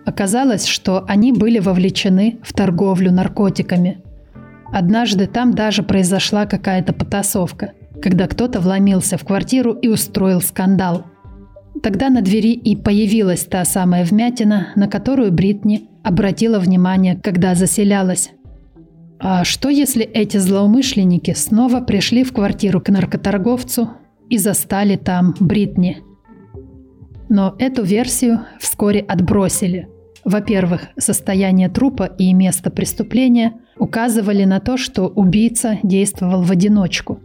Оказалось, 0.06 0.66
что 0.66 1.04
они 1.08 1.34
были 1.34 1.60
вовлечены 1.60 2.38
в 2.44 2.54
торговлю 2.54 3.12
наркотиками– 3.12 4.02
Однажды 4.72 5.28
там 5.28 5.54
даже 5.54 5.84
произошла 5.84 6.46
какая-то 6.46 6.94
потасовка, 6.94 7.72
когда 8.02 8.28
кто-то 8.28 8.60
вломился 8.60 9.18
в 9.18 9.24
квартиру 9.24 9.74
и 9.74 9.88
устроил 9.88 10.42
скандал. 10.42 11.06
Тогда 11.82 12.10
на 12.10 12.22
двери 12.22 12.54
и 12.54 12.76
появилась 12.76 13.46
та 13.46 13.64
самая 13.64 14.04
вмятина, 14.04 14.70
на 14.76 14.88
которую 14.88 15.32
Бритни 15.32 15.90
обратила 16.08 16.60
внимание, 16.60 17.20
когда 17.22 17.56
заселялась. 17.56 18.32
А 19.20 19.44
что 19.44 19.70
если 19.70 20.04
эти 20.04 20.38
злоумышленники 20.38 21.34
снова 21.34 21.82
пришли 21.82 22.24
в 22.24 22.34
квартиру 22.34 22.82
к 22.82 22.90
наркоторговцу 22.90 23.90
и 24.30 24.38
застали 24.38 24.96
там 24.96 25.36
Бритни? 25.40 26.04
Но 27.30 27.56
эту 27.60 27.84
версию 27.84 28.42
вскоре 28.60 29.02
отбросили. 29.02 29.90
Во-первых, 30.24 30.82
состояние 30.98 31.70
трупа 31.70 32.04
и 32.04 32.34
место 32.34 32.70
преступления– 32.70 33.54
указывали 33.80 34.44
на 34.44 34.60
то, 34.60 34.78
что 34.78 35.08
убийца 35.08 35.80
действовал 35.84 36.42
в 36.42 36.52
одиночку. 36.52 37.20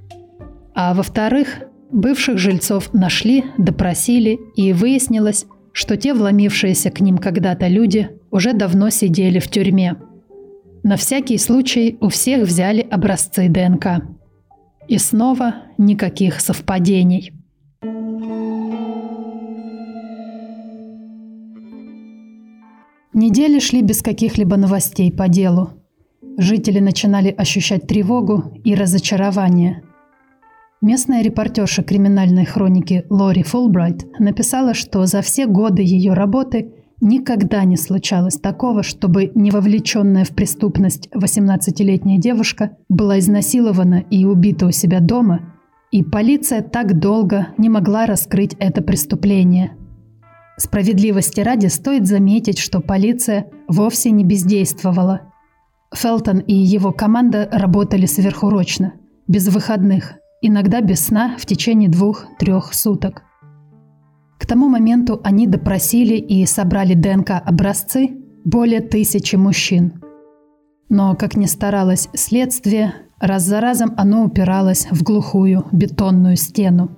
А 0.75 0.95
во-вторых, 0.95 1.61
бывших 1.91 2.39
жильцов 2.39 2.93
нашли, 2.93 3.45
допросили, 3.59 4.39
и 4.57 4.73
выяснилось, 4.73 5.47
что 5.73 5.97
те 5.97 6.15
вломившиеся 6.15 6.91
к 6.91 7.01
ним 7.01 7.19
когда-то 7.19 7.67
люди 7.67 8.11
уже 8.31 8.53
давно 8.53 8.91
сидели 8.91 9.39
в 9.39 9.49
тюрьме. 9.49 9.97
На 10.83 10.97
всякий 10.97 11.39
случай 11.39 11.97
у 12.01 12.09
всех 12.09 12.47
взяли 12.47 12.81
образцы 12.81 13.49
ДНК. 13.49 14.05
И 14.89 14.99
снова 14.99 15.55
никаких 15.79 16.41
совпадений. 16.41 17.33
Недели 23.15 23.59
шли 23.61 23.83
без 23.83 24.03
каких-либо 24.03 24.57
новостей 24.57 25.13
по 25.13 25.29
делу. 25.29 25.71
Жители 26.39 26.81
начинали 26.81 27.29
ощущать 27.29 27.87
тревогу 27.87 28.59
и 28.65 28.75
разочарование. 28.75 29.83
Местная 30.83 31.23
репортерша 31.23 31.83
криминальной 31.83 32.45
хроники 32.45 33.07
Лори 33.09 33.43
Фулбрайт 33.43 34.05
написала, 34.19 34.75
что 34.75 35.07
за 35.07 35.23
все 35.23 35.47
годы 35.47 35.83
ее 35.83 36.13
работы 36.13 36.75
никогда 37.01 37.65
не 37.65 37.77
случалось 37.77 38.39
такого, 38.39 38.83
чтобы 38.83 39.31
невовлеченная 39.35 40.25
в 40.25 40.31
преступность 40.31 41.09
18-летняя 41.15 42.19
девушка 42.19 42.77
была 42.89 43.19
изнасилована 43.21 44.05
и 44.11 44.25
убита 44.25 44.67
у 44.67 44.73
себя 44.73 45.01
дома, 45.01 45.55
и 45.93 46.03
полиция 46.03 46.63
так 46.63 46.99
долго 46.99 47.49
не 47.57 47.69
могла 47.69 48.07
раскрыть 48.07 48.57
это 48.59 48.83
преступление. 48.83 49.77
Справедливости 50.59 51.41
ради 51.41 51.69
стоит 51.69 52.07
заметить, 52.07 52.59
что 52.59 52.81
полиция 52.81 53.47
вовсе 53.69 54.11
не 54.11 54.25
бездействовала– 54.25 55.23
Фелтон 55.95 56.39
и 56.39 56.55
его 56.55 56.93
команда 56.93 57.49
работали 57.53 58.07
сверхурочно, 58.07 58.95
без 59.29 59.49
выходных, 59.49 60.15
иногда 60.43 60.81
без 60.81 61.07
сна 61.07 61.37
в 61.39 61.47
течение 61.47 61.89
двух-трех 61.89 62.75
суток. 62.75 63.23
К 64.39 64.47
тому 64.47 64.69
моменту 64.69 65.21
они 65.25 65.47
допросили 65.47 66.17
и 66.17 66.45
собрали 66.47 66.95
ДНК-образцы 66.95 68.11
более 68.45 68.81
тысячи 68.81 69.37
мужчин. 69.37 70.03
Но, 70.89 71.15
как 71.15 71.37
ни 71.37 71.47
старалось 71.47 72.09
следствие, 72.13 72.95
раз 73.19 73.45
за 73.45 73.61
разом 73.61 73.95
оно 73.97 74.25
упиралось 74.25 74.89
в 74.91 75.03
глухую 75.05 75.65
бетонную 75.71 76.37
стену. 76.37 76.91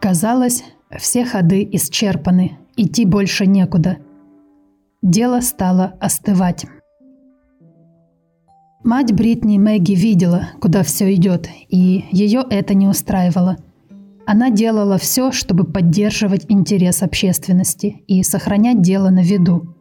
Казалось, 0.00 0.64
все 0.96 1.24
ходы 1.24 1.68
исчерпаны, 1.72 2.58
идти 2.76 3.04
больше 3.04 3.46
некуда. 3.46 3.98
Дело 5.02 5.40
стало 5.40 5.96
остывать. 6.00 6.66
Мать 8.82 9.12
Бритни 9.12 9.58
Мэгги 9.58 9.92
видела, 9.92 10.48
куда 10.58 10.82
все 10.82 11.12
идет, 11.14 11.48
и 11.68 12.06
ее 12.12 12.42
это 12.48 12.72
не 12.72 12.88
устраивало. 12.88 13.58
Она 14.26 14.48
делала 14.48 14.96
все, 14.96 15.32
чтобы 15.32 15.64
поддерживать 15.64 16.46
интерес 16.48 17.02
общественности 17.02 18.02
и 18.06 18.22
сохранять 18.22 18.80
дело 18.80 19.10
на 19.10 19.22
виду. 19.22 19.76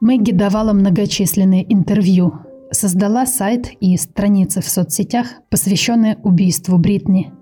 Мэгги 0.00 0.32
давала 0.32 0.72
многочисленные 0.72 1.72
интервью, 1.72 2.34
создала 2.72 3.24
сайт 3.24 3.70
и 3.80 3.96
страницы 3.96 4.60
в 4.60 4.68
соцсетях, 4.68 5.28
посвященные 5.48 6.16
убийству 6.24 6.76
Бритни. 6.76 7.32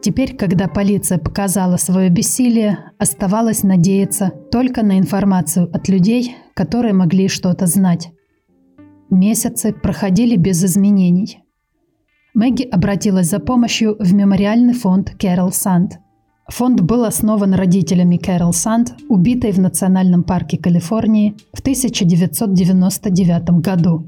Теперь, 0.00 0.36
когда 0.36 0.68
полиция 0.68 1.18
показала 1.18 1.76
свое 1.76 2.08
бессилие, 2.08 2.92
оставалось 2.98 3.64
надеяться 3.64 4.30
только 4.52 4.84
на 4.84 5.00
информацию 5.00 5.68
от 5.74 5.88
людей, 5.88 6.36
которые 6.54 6.94
могли 6.94 7.26
что-то 7.26 7.66
знать. 7.66 8.12
Месяцы 9.10 9.72
проходили 9.72 10.36
без 10.36 10.62
изменений. 10.62 11.40
Мэгги 12.34 12.62
обратилась 12.62 13.30
за 13.30 13.38
помощью 13.38 13.96
в 13.98 14.12
мемориальный 14.12 14.74
фонд 14.74 15.14
Кэрол 15.18 15.50
Санд. 15.50 15.98
Фонд 16.48 16.82
был 16.82 17.04
основан 17.04 17.54
родителями 17.54 18.18
Кэрол 18.18 18.52
Санд, 18.52 18.94
убитой 19.08 19.52
в 19.52 19.58
Национальном 19.58 20.24
парке 20.24 20.58
Калифорнии 20.58 21.36
в 21.54 21.60
1999 21.60 23.50
году. 23.62 24.06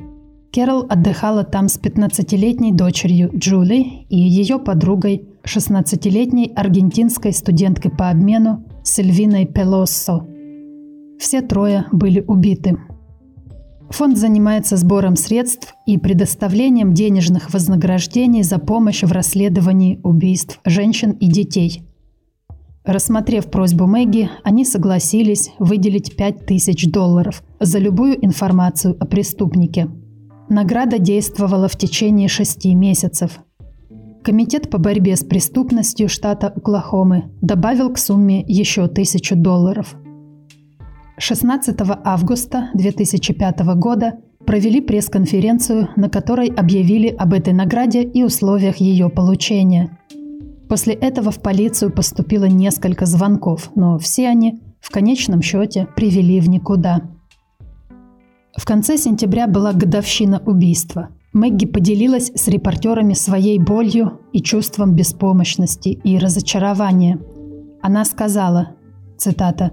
Кэрол 0.53 0.85
отдыхала 0.89 1.45
там 1.45 1.69
с 1.69 1.79
15-летней 1.79 2.73
дочерью 2.73 3.31
Джули 3.35 4.05
и 4.09 4.19
ее 4.19 4.59
подругой, 4.59 5.29
16-летней 5.45 6.53
аргентинской 6.55 7.33
студенткой 7.33 7.91
по 7.91 8.11
обмену 8.11 8.67
Сильвиной 8.83 9.47
Пелоссо. 9.47 10.27
Все 11.19 11.41
трое 11.41 11.87
были 11.93 12.21
убиты. 12.21 12.77
Фонд 13.91 14.17
занимается 14.17 14.77
сбором 14.77 15.17
средств 15.17 15.75
и 15.85 15.99
предоставлением 15.99 16.95
денежных 16.95 17.53
вознаграждений 17.53 18.45
за 18.45 18.59
помощь 18.59 19.03
в 19.03 19.11
расследовании 19.11 20.01
убийств 20.05 20.61
женщин 20.65 21.11
и 21.11 21.27
детей. 21.27 21.83
Рассмотрев 22.85 23.51
просьбу 23.51 23.87
Мэгги, 23.87 24.31
они 24.45 24.65
согласились 24.65 25.51
выделить 25.59 26.17
5000 26.17 26.91
долларов 26.91 27.43
за 27.59 27.79
любую 27.79 28.25
информацию 28.25 28.97
о 28.99 29.07
преступнике. 29.07 29.89
Награда 30.49 30.99
действовала 30.99 31.69
в 31.69 31.77
течение 31.77 32.29
шести 32.29 32.75
месяцев. 32.75 33.41
Комитет 34.23 34.71
по 34.71 34.79
борьбе 34.79 35.17
с 35.17 35.25
преступностью 35.25 36.09
штата 36.09 36.47
Оклахомы 36.49 37.25
добавил 37.43 37.91
к 37.93 37.99
сумме 37.99 38.45
еще 38.47 38.87
тысячу 38.87 39.35
долларов– 39.35 39.97
16 41.21 41.77
августа 42.03 42.71
2005 42.73 43.61
года 43.77 44.15
провели 44.47 44.81
пресс-конференцию, 44.81 45.91
на 45.95 46.09
которой 46.09 46.49
объявили 46.49 47.09
об 47.09 47.35
этой 47.35 47.53
награде 47.53 48.03
и 48.03 48.25
условиях 48.25 48.79
ее 48.79 49.11
получения. 49.11 49.99
После 50.67 50.95
этого 50.95 51.31
в 51.31 51.43
полицию 51.43 51.93
поступило 51.93 52.47
несколько 52.47 53.05
звонков, 53.05 53.71
но 53.75 53.99
все 53.99 54.29
они 54.29 54.61
в 54.81 54.91
конечном 54.91 55.43
счете 55.43 55.87
привели 55.95 56.41
в 56.41 56.49
никуда. 56.49 57.03
В 58.57 58.65
конце 58.65 58.97
сентября 58.97 59.47
была 59.47 59.75
годовщина 59.75 60.43
убийства. 60.47 61.11
Мэгги 61.35 61.67
поделилась 61.67 62.33
с 62.35 62.49
репортерами 62.49 63.13
своей 63.13 63.59
болью 63.59 64.21
и 64.33 64.41
чувством 64.41 64.95
беспомощности 64.95 65.91
и 65.91 66.19
разочарования. 66.19 67.21
Она 67.83 68.07
сказала, 68.07 68.71
цитата, 69.19 69.73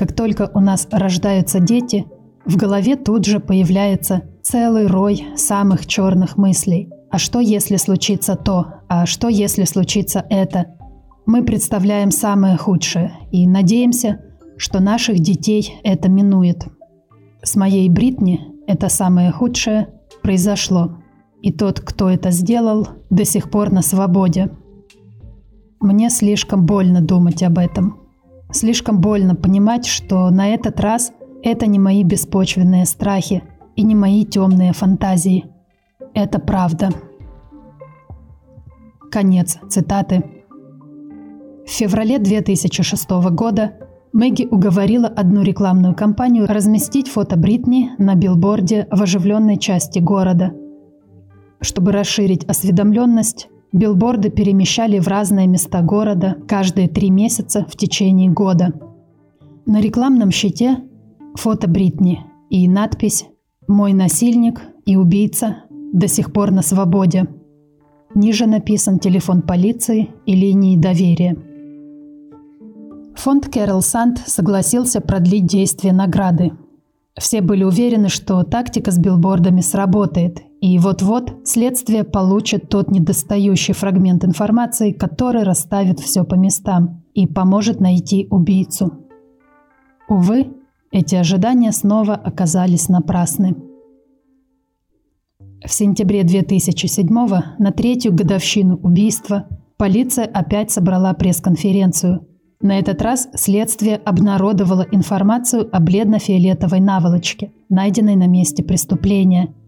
как 0.00 0.14
только 0.14 0.50
у 0.54 0.60
нас 0.60 0.88
рождаются 0.90 1.60
дети, 1.60 2.06
в 2.46 2.56
голове 2.56 2.96
тут 2.96 3.26
же 3.26 3.38
появляется 3.38 4.22
целый 4.40 4.86
рой 4.86 5.26
самых 5.36 5.86
черных 5.86 6.38
мыслей. 6.38 6.88
А 7.10 7.18
что 7.18 7.38
если 7.38 7.76
случится 7.76 8.34
то? 8.34 8.80
А 8.88 9.04
что 9.04 9.28
если 9.28 9.64
случится 9.64 10.24
это? 10.30 10.68
Мы 11.26 11.44
представляем 11.44 12.12
самое 12.12 12.56
худшее 12.56 13.12
и 13.30 13.46
надеемся, 13.46 14.22
что 14.56 14.80
наших 14.80 15.18
детей 15.18 15.78
это 15.84 16.08
минует. 16.08 16.64
С 17.42 17.54
моей 17.56 17.86
Бритни 17.90 18.40
это 18.66 18.88
самое 18.88 19.30
худшее 19.30 19.88
произошло. 20.22 20.96
И 21.42 21.52
тот, 21.52 21.80
кто 21.80 22.08
это 22.08 22.30
сделал, 22.30 22.88
до 23.10 23.26
сих 23.26 23.50
пор 23.50 23.70
на 23.70 23.82
свободе. 23.82 24.50
Мне 25.78 26.08
слишком 26.08 26.64
больно 26.64 27.02
думать 27.02 27.42
об 27.42 27.58
этом. 27.58 27.99
Слишком 28.52 29.00
больно 29.00 29.34
понимать, 29.36 29.86
что 29.86 30.28
на 30.30 30.48
этот 30.48 30.80
раз 30.80 31.12
это 31.42 31.66
не 31.66 31.78
мои 31.78 32.02
беспочвенные 32.02 32.84
страхи 32.84 33.42
и 33.76 33.82
не 33.82 33.94
мои 33.94 34.24
темные 34.24 34.72
фантазии. 34.72 35.46
Это 36.14 36.38
правда. 36.40 36.90
Конец 39.10 39.58
цитаты. 39.68 40.24
В 41.66 41.70
феврале 41.70 42.18
2006 42.18 43.10
года 43.30 43.74
Мэгги 44.12 44.48
уговорила 44.50 45.06
одну 45.06 45.42
рекламную 45.42 45.94
кампанию 45.94 46.46
разместить 46.48 47.08
фото 47.08 47.36
Бритни 47.36 47.90
на 47.98 48.16
билборде 48.16 48.88
в 48.90 49.00
оживленной 49.00 49.56
части 49.56 50.00
города. 50.00 50.52
Чтобы 51.60 51.92
расширить 51.92 52.44
осведомленность, 52.44 53.48
Билборды 53.72 54.30
перемещали 54.30 54.98
в 54.98 55.06
разные 55.06 55.46
места 55.46 55.80
города 55.82 56.36
каждые 56.48 56.88
три 56.88 57.10
месяца 57.10 57.64
в 57.68 57.76
течение 57.76 58.30
года. 58.30 58.72
На 59.66 59.80
рекламном 59.80 60.32
щите 60.32 60.78
фото 61.36 61.68
Бритни 61.68 62.24
и 62.50 62.68
надпись 62.68 63.26
«Мой 63.68 63.92
насильник 63.92 64.60
и 64.86 64.96
убийца 64.96 65.64
до 65.92 66.08
сих 66.08 66.32
пор 66.32 66.50
на 66.50 66.62
свободе». 66.62 67.28
Ниже 68.14 68.46
написан 68.46 68.98
телефон 68.98 69.42
полиции 69.42 70.10
и 70.26 70.34
линии 70.34 70.76
доверия. 70.76 71.36
Фонд 73.14 73.48
Кэрол 73.48 73.82
Санд 73.82 74.18
согласился 74.26 75.00
продлить 75.00 75.46
действие 75.46 75.92
награды. 75.92 76.52
Все 77.18 77.40
были 77.40 77.64
уверены, 77.64 78.08
что 78.08 78.42
тактика 78.44 78.90
с 78.90 78.98
билбордами 78.98 79.60
сработает, 79.60 80.40
и 80.60 80.78
вот-вот 80.78 81.40
следствие 81.44 82.04
получит 82.04 82.68
тот 82.68 82.90
недостающий 82.90 83.74
фрагмент 83.74 84.24
информации, 84.24 84.92
который 84.92 85.42
расставит 85.42 86.00
все 86.00 86.24
по 86.24 86.34
местам 86.34 87.02
и 87.14 87.26
поможет 87.26 87.80
найти 87.80 88.26
убийцу. 88.30 88.92
Увы, 90.08 90.52
эти 90.92 91.14
ожидания 91.14 91.72
снова 91.72 92.14
оказались 92.14 92.88
напрасны. 92.88 93.56
В 95.64 95.72
сентябре 95.72 96.24
2007 96.24 97.08
на 97.58 97.70
третью 97.70 98.14
годовщину 98.14 98.76
убийства 98.82 99.46
полиция 99.76 100.24
опять 100.24 100.70
собрала 100.70 101.12
пресс-конференцию. 101.12 102.26
На 102.60 102.78
этот 102.78 103.00
раз 103.02 103.28
следствие 103.34 103.96
обнародовало 103.96 104.86
информацию 104.90 105.68
о 105.72 105.80
бледно-фиолетовой 105.80 106.80
наволочке, 106.80 107.52
найденной 107.68 108.16
на 108.16 108.26
месте 108.26 108.62
преступления– 108.62 109.54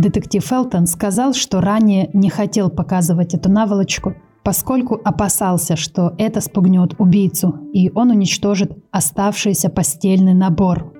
Детектив 0.00 0.42
Фелтон 0.42 0.86
сказал, 0.86 1.34
что 1.34 1.60
ранее 1.60 2.08
не 2.12 2.30
хотел 2.30 2.70
показывать 2.70 3.34
эту 3.34 3.50
наволочку, 3.50 4.14
поскольку 4.42 4.98
опасался, 5.04 5.76
что 5.76 6.14
это 6.16 6.40
спугнет 6.40 6.94
убийцу, 6.98 7.68
и 7.74 7.90
он 7.94 8.10
уничтожит 8.10 8.72
оставшийся 8.90 9.68
постельный 9.68 10.32
набор. 10.32 10.94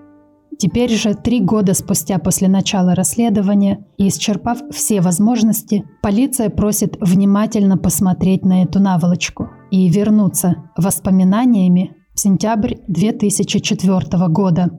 Теперь 0.59 0.91
же, 0.91 1.15
три 1.15 1.41
года 1.41 1.73
спустя 1.73 2.19
после 2.19 2.49
начала 2.49 2.95
расследования 2.95 3.87
и 3.97 4.09
исчерпав 4.09 4.59
все 4.71 5.01
возможности, 5.01 5.87
полиция 6.03 6.51
просит 6.51 6.99
внимательно 7.01 7.79
посмотреть 7.79 8.45
на 8.45 8.65
эту 8.65 8.81
наволочку 8.81 9.49
и 9.70 9.88
вернуться 9.88 10.70
воспоминаниями 10.76 11.96
в 12.14 12.20
сентябрь 12.20 12.76
2004 12.88 14.28
года. 14.28 14.70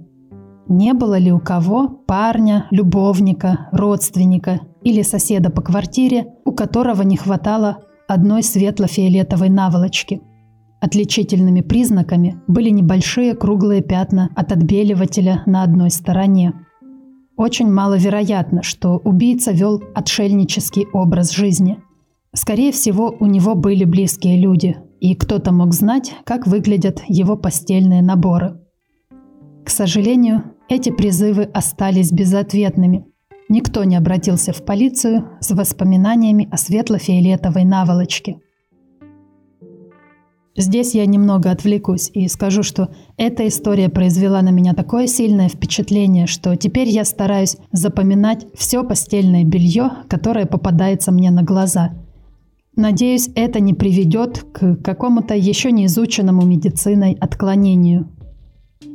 Не 0.67 0.93
было 0.93 1.17
ли 1.17 1.31
у 1.31 1.39
кого 1.39 1.87
парня, 1.87 2.67
любовника, 2.71 3.69
родственника 3.71 4.61
или 4.83 5.01
соседа 5.01 5.49
по 5.49 5.61
квартире, 5.61 6.27
у 6.45 6.51
которого 6.51 7.01
не 7.01 7.17
хватало 7.17 7.79
одной 8.07 8.43
светло-фиолетовой 8.43 9.49
наволочки? 9.49 10.21
Отличительными 10.81 11.61
признаками 11.61 12.41
были 12.47 12.69
небольшие 12.69 13.35
круглые 13.35 13.83
пятна 13.83 14.29
от 14.35 14.51
отбеливателя 14.51 15.43
на 15.45 15.61
одной 15.63 15.91
стороне. 15.91 16.53
Очень 17.37 17.71
маловероятно, 17.71 18.63
что 18.63 18.97
убийца 18.97 19.51
вел 19.51 19.81
отшельнический 19.93 20.87
образ 20.91 21.31
жизни. 21.31 21.77
Скорее 22.33 22.71
всего, 22.71 23.13
у 23.19 23.25
него 23.25 23.55
были 23.55 23.83
близкие 23.83 24.39
люди, 24.39 24.77
и 25.01 25.15
кто-то 25.15 25.51
мог 25.51 25.73
знать, 25.73 26.15
как 26.23 26.47
выглядят 26.47 27.01
его 27.09 27.35
постельные 27.35 28.01
наборы. 28.01 28.57
К 29.65 29.69
сожалению, 29.69 30.43
эти 30.69 30.91
призывы 30.91 31.43
остались 31.43 32.11
безответными. 32.13 33.05
Никто 33.49 33.83
не 33.83 33.97
обратился 33.97 34.53
в 34.53 34.63
полицию 34.63 35.27
с 35.41 35.51
воспоминаниями 35.51 36.47
о 36.49 36.55
светло-фиолетовой 36.55 37.65
наволочке. 37.65 38.37
Здесь 40.55 40.95
я 40.95 41.05
немного 41.05 41.51
отвлекусь 41.51 42.11
и 42.13 42.29
скажу, 42.29 42.63
что 42.63 42.89
эта 43.17 43.45
история 43.47 43.89
произвела 43.89 44.41
на 44.41 44.51
меня 44.51 44.73
такое 44.73 45.07
сильное 45.07 45.49
впечатление, 45.49 46.27
что 46.27 46.55
теперь 46.55 46.87
я 46.87 47.03
стараюсь 47.03 47.57
запоминать 47.73 48.45
все 48.53 48.83
постельное 48.85 49.43
белье, 49.43 49.91
которое 50.07 50.45
попадается 50.45 51.11
мне 51.11 51.29
на 51.29 51.43
глаза. 51.43 51.91
Надеюсь, 52.75 53.29
это 53.35 53.59
не 53.59 53.73
приведет 53.73 54.45
к 54.53 54.77
какому-то 54.77 55.35
еще 55.35 55.71
не 55.71 55.85
изученному 55.85 56.45
медициной 56.45 57.13
отклонению– 57.19 58.09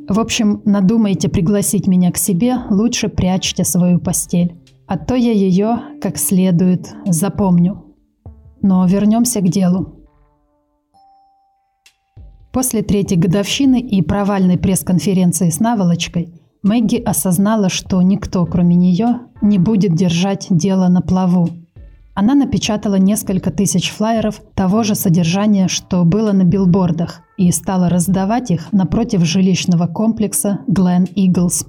в 0.08 0.20
общем, 0.20 0.62
надумаете 0.64 1.28
пригласить 1.28 1.88
меня 1.88 2.12
к 2.12 2.16
себе, 2.16 2.56
лучше 2.70 3.08
прячьте 3.08 3.64
свою 3.64 3.98
постель. 3.98 4.54
А 4.86 4.98
то 4.98 5.16
я 5.16 5.32
ее 5.32 5.80
как 6.00 6.16
следует 6.16 6.94
запомню. 7.06 7.84
Но 8.62 8.86
вернемся 8.86 9.40
к 9.40 9.48
делу. 9.48 9.94
После 12.52 12.82
третьей 12.82 13.18
годовщины 13.18 13.80
и 13.80 14.00
провальной 14.00 14.58
пресс-конференции 14.58 15.50
с 15.50 15.60
наволочкой 15.60 16.32
Мэгги 16.62 16.96
осознала, 16.96 17.68
что 17.68 18.00
никто, 18.00 18.46
кроме 18.46 18.76
нее, 18.76 19.20
не 19.42 19.58
будет 19.58 19.94
держать 19.94 20.46
дело 20.50 20.88
на 20.88 21.00
плаву. 21.00 21.48
Она 22.16 22.34
напечатала 22.34 22.94
несколько 22.94 23.50
тысяч 23.50 23.90
флаеров 23.90 24.40
того 24.54 24.82
же 24.82 24.94
содержания, 24.94 25.68
что 25.68 26.02
было 26.04 26.32
на 26.32 26.44
билбордах, 26.44 27.20
и 27.36 27.52
стала 27.52 27.90
раздавать 27.90 28.50
их 28.50 28.72
напротив 28.72 29.22
жилищного 29.26 29.86
комплекса 29.86 30.60
Гленн 30.66 31.04
Иглс. 31.14 31.66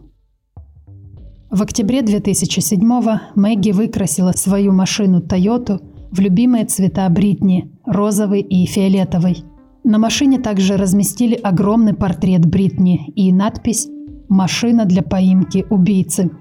В 1.52 1.62
октябре 1.62 2.00
2007-го 2.00 3.20
Мэгги 3.36 3.72
выкрасила 3.72 4.32
свою 4.32 4.72
машину 4.72 5.20
Toyota 5.20 5.82
в 6.12 6.20
любимые 6.22 6.64
цвета 6.66 7.10
Бритни– 7.10 7.70
розовый 7.86 8.40
и 8.40 8.66
фиолетовый. 8.68 9.44
На 9.84 9.98
машине 9.98 10.40
также 10.40 10.78
разместили 10.78 11.36
огромный 11.36 11.94
портрет 11.94 12.46
Бритни 12.46 13.10
и 13.18 13.34
надпись 13.34 13.90
«Машина 14.30 14.86
для 14.86 15.02
поимки 15.02 15.66
убийцы». 15.70 16.32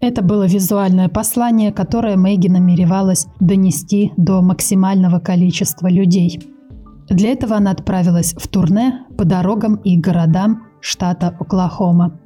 Это 0.00 0.22
было 0.22 0.46
визуальное 0.46 1.10
послание, 1.10 1.72
которое 1.72 2.16
Мэгги 2.16 2.48
намеревалась 2.48 3.26
донести 3.38 4.12
до 4.16 4.40
максимального 4.40 5.18
количества 5.18 5.88
людей. 5.88 6.40
Для 7.10 7.32
этого 7.32 7.56
она 7.56 7.72
отправилась 7.72 8.32
в 8.32 8.48
турне 8.48 9.04
по 9.18 9.26
дорогам 9.26 9.74
и 9.76 9.98
городам 9.98 10.62
штата 10.80 11.36
Оклахома. 11.38 12.18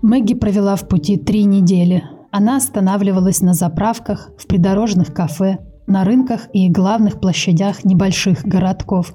Мэгги 0.00 0.34
провела 0.34 0.76
в 0.76 0.88
пути 0.88 1.18
три 1.18 1.44
недели. 1.44 2.04
Она 2.30 2.56
останавливалась 2.56 3.42
на 3.42 3.52
заправках, 3.52 4.30
в 4.38 4.46
придорожных 4.46 5.12
кафе, 5.12 5.58
на 5.86 6.04
рынках 6.04 6.48
и 6.54 6.70
главных 6.70 7.20
площадях 7.20 7.84
небольших 7.84 8.44
городков. 8.44 9.14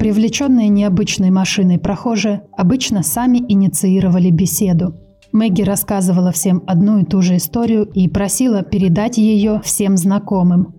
Привлеченные 0.00 0.68
необычной 0.68 1.30
машиной 1.30 1.78
прохожие 1.78 2.42
обычно 2.56 3.04
сами 3.04 3.38
инициировали 3.38 4.30
беседу– 4.30 4.96
Мэгги 5.32 5.62
рассказывала 5.62 6.30
всем 6.30 6.62
одну 6.66 6.98
и 6.98 7.04
ту 7.04 7.22
же 7.22 7.38
историю 7.38 7.84
и 7.84 8.06
просила 8.06 8.62
передать 8.62 9.16
ее 9.16 9.62
всем 9.64 9.96
знакомым. 9.96 10.74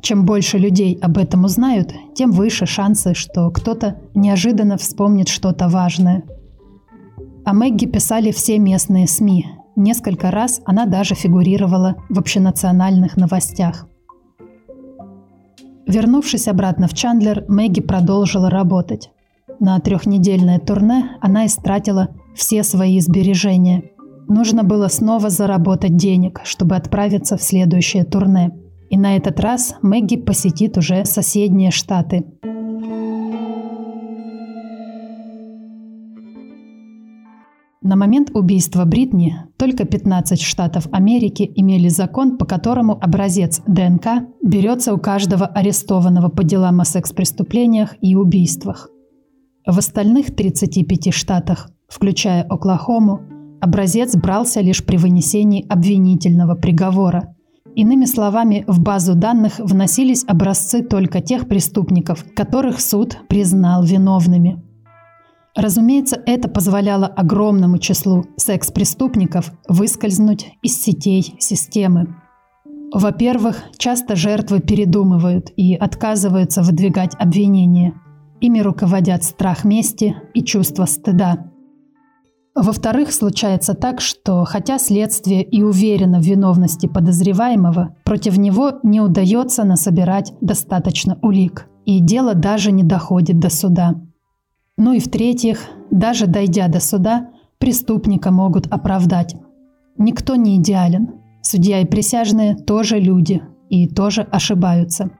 Чем 0.00 0.24
больше 0.24 0.56
людей 0.56 0.98
об 1.02 1.18
этом 1.18 1.44
узнают, 1.44 1.92
тем 2.14 2.30
выше 2.30 2.64
шансы, 2.64 3.12
что 3.12 3.50
кто-то 3.50 4.00
неожиданно 4.14 4.78
вспомнит 4.78 5.28
что-то 5.28 5.68
важное. 5.68 6.24
О 7.44 7.52
Мэгги 7.52 7.84
писали 7.84 8.30
все 8.30 8.58
местные 8.58 9.06
СМИ. 9.06 9.46
Несколько 9.76 10.30
раз 10.30 10.62
она 10.64 10.86
даже 10.86 11.14
фигурировала 11.14 11.96
в 12.08 12.18
общенациональных 12.18 13.16
новостях. 13.16 13.86
Вернувшись 15.86 16.48
обратно 16.48 16.88
в 16.88 16.94
Чандлер, 16.94 17.44
Мэгги 17.48 17.80
продолжила 17.80 18.48
работать. 18.48 19.10
На 19.60 19.78
трехнедельное 19.80 20.58
турне 20.58 21.10
она 21.20 21.44
истратила 21.44 22.08
все 22.34 22.62
свои 22.62 23.00
сбережения– 23.00 23.82
Нужно 24.28 24.62
было 24.62 24.88
снова 24.88 25.30
заработать 25.30 25.96
денег, 25.96 26.42
чтобы 26.44 26.76
отправиться 26.76 27.38
в 27.38 27.42
следующее 27.42 28.04
турне. 28.04 28.50
И 28.90 28.98
на 28.98 29.16
этот 29.16 29.40
раз 29.40 29.76
Мэгги 29.80 30.16
посетит 30.16 30.76
уже 30.76 31.06
соседние 31.06 31.70
штаты. 31.70 32.26
На 37.80 37.96
момент 37.96 38.30
убийства 38.34 38.84
Бритни 38.84 39.34
только 39.56 39.86
15 39.86 40.42
штатов 40.42 40.88
Америки 40.92 41.50
имели 41.54 41.88
закон, 41.88 42.36
по 42.36 42.44
которому 42.44 43.02
образец 43.02 43.62
ДНК 43.66 44.28
берется 44.42 44.92
у 44.92 44.98
каждого 44.98 45.46
арестованного 45.46 46.28
по 46.28 46.44
делам 46.44 46.82
о 46.82 46.84
секс-преступлениях 46.84 47.94
и 48.02 48.14
убийствах. 48.14 48.90
В 49.66 49.78
остальных 49.78 50.36
35 50.36 51.14
штатах, 51.14 51.70
включая 51.88 52.42
Оклахому, 52.42 53.37
Образец 53.60 54.16
брался 54.16 54.60
лишь 54.60 54.84
при 54.84 54.96
вынесении 54.96 55.66
обвинительного 55.68 56.54
приговора. 56.54 57.34
Иными 57.74 58.06
словами, 58.06 58.64
в 58.66 58.80
базу 58.80 59.14
данных 59.14 59.58
вносились 59.58 60.24
образцы 60.26 60.82
только 60.82 61.20
тех 61.20 61.48
преступников, 61.48 62.24
которых 62.34 62.80
суд 62.80 63.18
признал 63.28 63.84
виновными. 63.84 64.62
Разумеется, 65.56 66.22
это 66.24 66.48
позволяло 66.48 67.06
огромному 67.06 67.78
числу 67.78 68.26
секс-преступников 68.36 69.52
выскользнуть 69.68 70.52
из 70.62 70.80
сетей 70.80 71.34
системы. 71.40 72.16
Во-первых, 72.92 73.64
часто 73.76 74.14
жертвы 74.16 74.60
передумывают 74.60 75.50
и 75.56 75.74
отказываются 75.74 76.62
выдвигать 76.62 77.14
обвинения. 77.18 77.94
Ими 78.40 78.60
руководят 78.60 79.24
страх 79.24 79.64
мести 79.64 80.16
и 80.32 80.44
чувство 80.44 80.84
стыда. 80.84 81.50
Во-вторых, 82.60 83.12
случается 83.12 83.74
так, 83.74 84.00
что 84.00 84.44
хотя 84.44 84.80
следствие 84.80 85.44
и 85.44 85.62
уверено 85.62 86.18
в 86.18 86.24
виновности 86.24 86.88
подозреваемого, 86.88 87.94
против 88.04 88.36
него 88.36 88.80
не 88.82 89.00
удается 89.00 89.62
насобирать 89.62 90.32
достаточно 90.40 91.20
улик, 91.22 91.68
и 91.84 92.00
дело 92.00 92.34
даже 92.34 92.72
не 92.72 92.82
доходит 92.82 93.38
до 93.38 93.48
суда. 93.48 93.94
Ну 94.76 94.92
и 94.92 94.98
в-третьих, 94.98 95.60
даже 95.92 96.26
дойдя 96.26 96.66
до 96.66 96.80
суда, 96.80 97.28
преступника 97.58 98.32
могут 98.32 98.66
оправдать. 98.66 99.36
Никто 99.96 100.34
не 100.34 100.56
идеален. 100.56 101.10
Судья 101.42 101.80
и 101.80 101.86
присяжные 101.86 102.56
тоже 102.56 102.98
люди 102.98 103.40
и 103.68 103.86
тоже 103.86 104.22
ошибаются. 104.22 105.10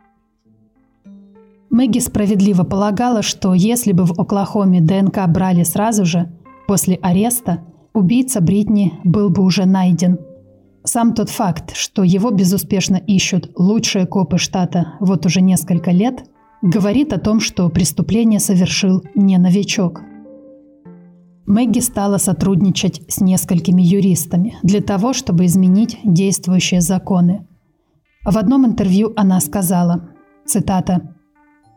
Мэгги 1.71 2.01
справедливо 2.01 2.65
полагала, 2.65 3.23
что 3.23 3.55
если 3.55 3.93
бы 3.93 4.05
в 4.07 4.19
Оклахоме 4.19 4.81
ДНК 4.81 5.29
брали 5.29 5.63
сразу 5.63 6.05
же– 6.05 6.33
После 6.69 6.97
ареста 6.97 7.65
убийца 7.95 8.43
Бритни 8.43 8.93
был 9.03 9.31
бы 9.31 9.43
уже 9.43 9.65
найден. 9.65 10.19
Сам 10.85 11.15
тот 11.15 11.31
факт, 11.31 11.75
что 11.75 12.05
его 12.05 12.31
безуспешно 12.31 12.97
ищут 12.97 13.51
лучшие 13.57 14.07
копы 14.07 14.37
штата 14.37 14.93
вот 15.01 15.25
уже 15.25 15.41
несколько 15.41 15.93
лет, 15.93 16.29
говорит 16.61 17.15
о 17.15 17.19
том, 17.19 17.41
что 17.41 17.71
преступление 17.71 18.39
совершил 18.39 19.03
не 19.15 19.39
новичок. 19.39 20.03
Мэгги 21.47 21.79
стала 21.79 22.19
сотрудничать 22.19 23.01
с 23.09 23.23
несколькими 23.23 23.81
юристами 23.81 24.57
для 24.63 24.83
того, 24.83 25.15
чтобы 25.15 25.47
изменить 25.47 25.99
действующие 26.05 26.83
законы. 26.83 27.47
В 28.27 28.37
одном 28.37 28.67
интервью 28.67 29.15
она 29.17 29.41
сказала, 29.41 30.11
цитата, 30.45 31.17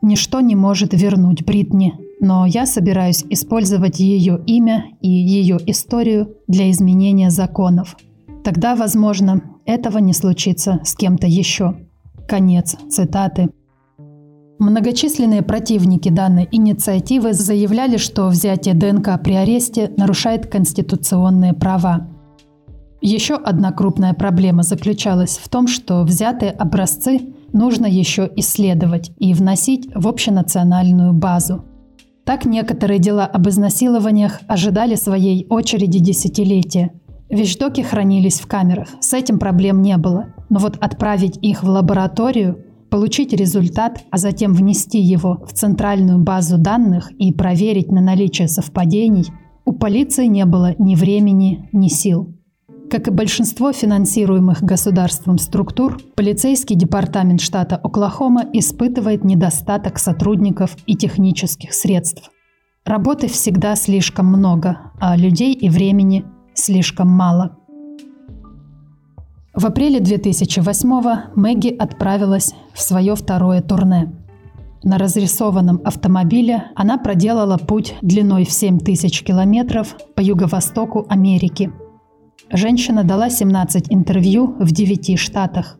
«Ничто 0.01 0.41
не 0.41 0.57
может 0.57 0.93
вернуть 0.93 1.45
Бритни, 1.45 1.93
но 2.21 2.45
я 2.45 2.67
собираюсь 2.67 3.25
использовать 3.29 3.99
ее 3.99 4.41
имя 4.45 4.85
и 5.01 5.09
ее 5.09 5.57
историю 5.65 6.37
для 6.47 6.69
изменения 6.69 7.31
законов. 7.31 7.97
Тогда, 8.43 8.75
возможно, 8.75 9.41
этого 9.65 9.97
не 9.97 10.13
случится 10.13 10.79
с 10.83 10.95
кем-то 10.95 11.25
еще. 11.27 11.75
Конец 12.27 12.77
цитаты. 12.89 13.49
Многочисленные 14.59 15.41
противники 15.41 16.09
данной 16.09 16.47
инициативы 16.51 17.33
заявляли, 17.33 17.97
что 17.97 18.27
взятие 18.27 18.75
ДНК 18.75 19.19
при 19.21 19.33
аресте 19.33 19.91
нарушает 19.97 20.45
конституционные 20.45 21.53
права. 21.53 22.07
Еще 23.01 23.33
одна 23.33 23.71
крупная 23.71 24.13
проблема 24.13 24.61
заключалась 24.61 25.39
в 25.39 25.49
том, 25.49 25.65
что 25.65 26.03
взятые 26.03 26.51
образцы 26.51 27.33
нужно 27.51 27.87
еще 27.87 28.29
исследовать 28.35 29.11
и 29.17 29.33
вносить 29.33 29.89
в 29.95 30.07
общенациональную 30.07 31.13
базу– 31.13 31.65
так 32.25 32.45
некоторые 32.45 32.99
дела 32.99 33.25
об 33.25 33.47
изнасилованиях 33.49 34.41
ожидали 34.47 34.95
своей 34.95 35.47
очереди 35.49 35.99
десятилетия. 35.99 36.91
Вещдоки 37.29 37.81
хранились 37.81 38.39
в 38.39 38.47
камерах, 38.47 38.89
с 38.99 39.13
этим 39.13 39.39
проблем 39.39 39.81
не 39.81 39.97
было. 39.97 40.33
Но 40.49 40.59
вот 40.59 40.77
отправить 40.81 41.39
их 41.41 41.63
в 41.63 41.69
лабораторию, 41.69 42.65
получить 42.89 43.31
результат, 43.31 44.03
а 44.11 44.17
затем 44.17 44.53
внести 44.53 44.99
его 44.99 45.45
в 45.47 45.53
центральную 45.53 46.19
базу 46.19 46.57
данных 46.57 47.09
и 47.13 47.31
проверить 47.31 47.89
на 47.89 48.01
наличие 48.01 48.49
совпадений, 48.49 49.27
у 49.63 49.71
полиции 49.71 50.25
не 50.25 50.45
было 50.45 50.75
ни 50.77 50.95
времени, 50.95 51.69
ни 51.71 51.87
сил. 51.87 52.35
Как 52.91 53.07
и 53.07 53.11
большинство 53.11 53.71
финансируемых 53.71 54.63
государством 54.63 55.37
структур, 55.37 55.97
полицейский 56.13 56.75
департамент 56.75 57.39
штата 57.39 57.77
Оклахома 57.77 58.43
испытывает 58.51 59.23
недостаток 59.23 59.97
сотрудников 59.97 60.75
и 60.87 60.97
технических 60.97 61.73
средств. 61.73 62.29
Работы 62.83 63.29
всегда 63.29 63.77
слишком 63.77 64.25
много, 64.25 64.91
а 64.99 65.15
людей 65.15 65.53
и 65.53 65.69
времени 65.69 66.25
слишком 66.53 67.07
мало. 67.07 67.55
В 69.53 69.65
апреле 69.65 69.99
2008-го 69.99 71.39
Мэгги 71.39 71.73
отправилась 71.73 72.53
в 72.73 72.81
свое 72.81 73.15
второе 73.15 73.61
турне. 73.61 74.13
На 74.83 74.97
разрисованном 74.97 75.79
автомобиле 75.85 76.65
она 76.75 76.97
проделала 76.97 77.55
путь 77.55 77.95
длиной 78.01 78.43
в 78.43 78.51
7 78.51 78.79
тысяч 78.79 79.23
километров 79.23 79.95
по 80.13 80.19
юго-востоку 80.19 81.05
Америки– 81.07 81.71
Женщина 82.53 83.05
дала 83.05 83.29
17 83.29 83.85
интервью 83.89 84.55
в 84.59 84.71
9 84.71 85.17
штатах. 85.17 85.77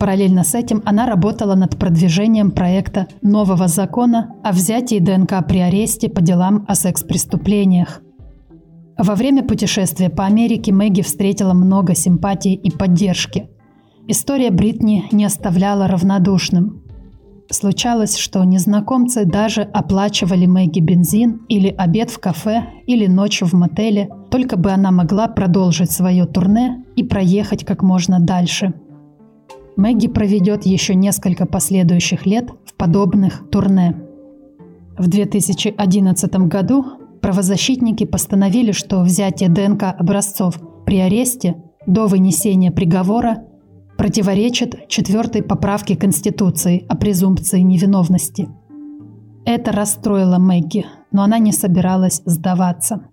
Параллельно 0.00 0.42
с 0.42 0.52
этим 0.56 0.82
она 0.84 1.06
работала 1.06 1.54
над 1.54 1.78
продвижением 1.78 2.50
проекта 2.50 3.06
нового 3.22 3.68
закона 3.68 4.34
о 4.42 4.50
взятии 4.50 4.98
ДНК 4.98 5.46
при 5.46 5.58
аресте 5.60 6.08
по 6.08 6.20
делам 6.20 6.64
о 6.66 6.74
секс-преступлениях. 6.74 8.02
Во 8.98 9.14
время 9.14 9.44
путешествия 9.44 10.10
по 10.10 10.26
Америке 10.26 10.72
Мэгги 10.72 11.02
встретила 11.02 11.54
много 11.54 11.94
симпатии 11.94 12.54
и 12.54 12.70
поддержки. 12.70 13.48
история 14.08 14.50
Бритни 14.50 15.04
не 15.12 15.24
оставляла 15.24 15.86
равнодушным. 15.86 16.82
Случалось, 17.52 18.16
что 18.16 18.42
незнакомцы 18.44 19.26
даже 19.26 19.60
оплачивали 19.60 20.46
Мэгги 20.46 20.80
бензин 20.80 21.42
или 21.50 21.68
обед 21.68 22.08
в 22.08 22.18
кафе 22.18 22.64
или 22.86 23.06
ночь 23.06 23.42
в 23.42 23.52
мотеле, 23.52 24.08
только 24.30 24.56
бы 24.56 24.70
она 24.70 24.90
могла 24.90 25.28
продолжить 25.28 25.90
свое 25.90 26.24
турне 26.24 26.82
и 26.96 27.04
проехать 27.04 27.66
как 27.66 27.82
можно 27.82 28.20
дальше. 28.20 28.72
Мэгги 29.76 30.08
проведет 30.08 30.64
еще 30.64 30.94
несколько 30.94 31.44
последующих 31.44 32.24
лет 32.24 32.48
в 32.64 32.72
подобных 32.72 33.50
турне. 33.50 33.96
В 34.96 35.08
2011 35.08 36.34
году 36.48 36.86
правозащитники 37.20 38.04
постановили, 38.04 38.72
что 38.72 39.02
взятие 39.02 39.50
ДНК 39.50 39.94
образцов 39.98 40.58
при 40.86 41.00
аресте 41.00 41.56
до 41.86 42.06
вынесения 42.06 42.70
приговора 42.70 43.44
противоречит 44.02 44.88
четвертой 44.88 45.44
поправке 45.44 45.94
Конституции 45.94 46.84
о 46.88 46.96
презумпции 46.96 47.60
невиновности. 47.60 48.48
Это 49.44 49.70
расстроило 49.70 50.38
Мэгги, 50.38 50.86
но 51.12 51.22
она 51.22 51.38
не 51.38 51.52
собиралась 51.52 52.20
сдаваться. 52.24 53.04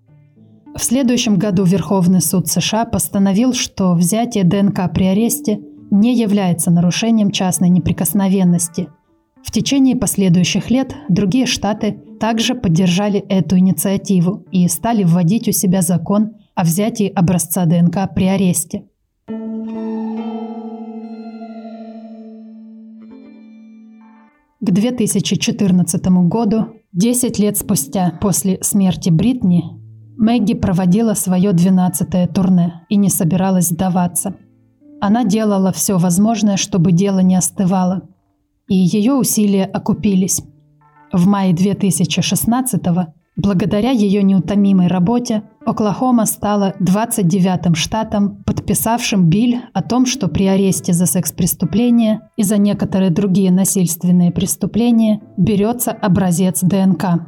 В 0.76 0.84
следующем 0.84 1.36
году 1.36 1.64
Верховный 1.64 2.22
суд 2.22 2.48
США 2.48 2.86
постановил, 2.86 3.54
что 3.54 3.94
взятие 3.94 4.44
ДНК 4.44 4.92
при 4.92 5.04
аресте 5.04 5.60
не 5.92 6.16
является 6.16 6.72
нарушением 6.72 7.30
частной 7.30 7.70
неприкосновенности. 7.70 8.90
В 9.44 9.52
течение 9.52 9.96
последующих 9.96 10.72
лет 10.72 10.96
другие 11.08 11.46
штаты 11.46 12.02
также 12.20 12.56
поддержали 12.56 13.20
эту 13.20 13.60
инициативу 13.60 14.44
и 14.52 14.68
стали 14.68 15.04
вводить 15.04 15.48
у 15.50 15.52
себя 15.52 15.84
закон 15.84 16.32
о 16.56 16.64
взятии 16.64 17.14
образца 17.16 17.66
ДНК 17.66 18.12
при 18.16 18.26
аресте. 18.26 18.89
К 24.62 24.72
2014 24.72 26.05
году, 26.28 26.66
10 26.91 27.39
лет 27.39 27.57
спустя 27.57 28.18
после 28.22 28.60
смерти 28.62 29.10
Бритни, 29.10 29.64
Мэгги 30.18 30.53
проводила 30.53 31.14
свое 31.14 31.51
12-е 31.51 32.28
турне 32.28 32.86
и 32.89 32.97
не 32.97 33.10
собиралась 33.10 33.70
сдаваться. 33.70 34.36
Она 34.99 35.24
делала 35.24 35.72
все 35.72 35.97
возможное, 35.97 36.57
чтобы 36.57 36.91
дело 36.91 37.20
не 37.20 37.36
остывало. 37.36 38.10
И 38.68 38.76
ее 38.76 39.14
усилия 39.14 39.64
окупились. 39.64 40.41
В 41.14 41.26
мае 41.26 41.53
2016 41.53 42.84
года 42.84 43.14
Благодаря 43.40 43.92
ее 43.92 44.22
неутомимой 44.22 44.88
работе 44.88 45.44
Оклахома 45.66 46.26
стала 46.26 46.76
29-м 46.82 47.74
штатом, 47.74 48.44
подписавшим 48.44 49.30
биль 49.30 49.62
о 49.74 49.82
том, 49.82 50.06
что 50.06 50.28
при 50.28 50.46
аресте 50.46 50.92
за 50.92 51.06
секс-преступление 51.06 52.20
и 52.36 52.44
за 52.44 52.58
некоторые 52.58 53.12
другие 53.12 53.50
насильственные 53.50 54.32
преступления 54.32 55.22
берется 55.38 55.92
образец 55.92 56.60
ДНК. 56.62 57.28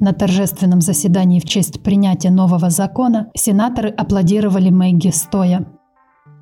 На 0.00 0.12
торжественном 0.12 0.82
заседании 0.82 1.40
в 1.40 1.46
честь 1.46 1.82
принятия 1.82 2.30
нового 2.30 2.68
закона 2.68 3.30
сенаторы 3.34 3.88
аплодировали 3.88 4.68
Мэгги 4.68 5.08
стоя. 5.08 5.66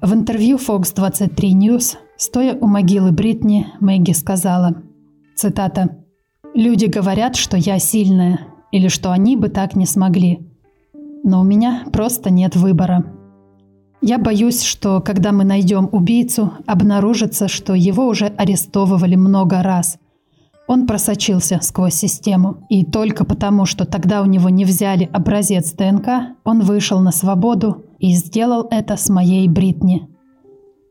В 0.01 0.13
интервью 0.15 0.57
Fox 0.57 0.93
23 0.97 1.55
News, 1.55 1.95
стоя 2.17 2.59
у 2.61 2.67
могилы 2.67 3.13
Бритни, 3.13 3.69
Мэгги 3.79 4.11
сказала, 4.11 4.83
цитата, 5.37 6.02
Люди 6.55 6.85
говорят, 6.85 7.37
что 7.37 7.57
я 7.57 7.79
сильная, 7.79 8.41
или 8.73 8.89
что 8.89 9.11
они 9.11 9.37
бы 9.37 9.49
так 9.49 9.75
не 9.75 9.87
смогли. 9.87 10.47
Но 11.25 11.41
у 11.41 11.45
меня 11.45 11.85
просто 11.91 12.29
нет 12.31 12.57
выбора. 12.57 13.07
Я 14.03 14.19
боюсь, 14.19 14.63
что 14.63 15.01
когда 15.01 15.33
мы 15.33 15.45
найдем 15.45 15.89
убийцу, 15.91 16.53
обнаружится, 16.67 17.49
что 17.49 17.73
его 17.73 18.07
уже 18.07 18.27
арестовывали 18.27 19.15
много 19.17 19.63
раз. 19.63 19.99
Он 20.67 20.87
просочился 20.87 21.59
сквозь 21.63 21.95
систему, 21.95 22.67
и 22.69 22.85
только 22.85 23.25
потому, 23.25 23.65
что 23.65 23.87
тогда 23.87 24.21
у 24.21 24.27
него 24.27 24.51
не 24.51 24.67
взяли 24.67 25.09
образец 25.11 25.73
ДНК, 25.73 26.37
он 26.45 26.61
вышел 26.61 27.01
на 27.01 27.13
свободу 27.13 27.87
и 27.99 28.13
сделал 28.13 28.67
это 28.71 28.97
с 28.99 29.09
моей 29.09 29.49
Бритни. 29.49 30.07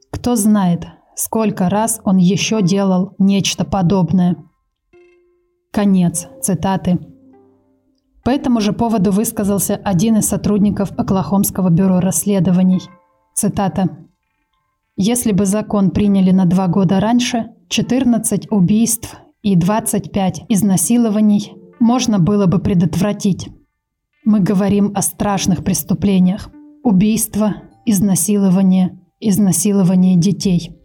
Кто 0.09 0.35
знает, 0.35 0.87
сколько 1.15 1.69
раз 1.69 2.01
он 2.03 2.17
еще 2.17 2.63
делал 2.63 3.13
нечто 3.19 3.63
подобное– 3.63 4.37
Конец 5.73 6.27
цитаты. 6.41 6.99
По 8.25 8.29
этому 8.29 8.59
же 8.59 8.73
поводу 8.73 9.11
высказался 9.11 9.77
один 9.77 10.17
из 10.17 10.27
сотрудников 10.27 10.91
Оклахомского 10.97 11.69
бюро 11.69 12.01
расследований. 12.01 12.81
Цитата. 13.33 13.87
«Если 14.97 15.31
бы 15.31 15.45
закон 15.45 15.91
приняли 15.91 16.31
на 16.31 16.43
два 16.43 16.67
года 16.67 16.99
раньше, 16.99 17.51
14 17.69 18.51
убийств 18.51 19.15
и 19.43 19.55
25 19.55 20.43
изнасилований 20.49 21.53
можно 21.79 22.19
было 22.19 22.47
бы 22.47 22.59
предотвратить. 22.59 23.47
Мы 24.25 24.41
говорим 24.41 24.91
о 24.93 25.01
страшных 25.01 25.63
преступлениях. 25.63 26.49
Убийство, 26.83 27.53
изнасилование, 27.85 28.99
изнасилование 29.21 30.17
детей. 30.17 30.75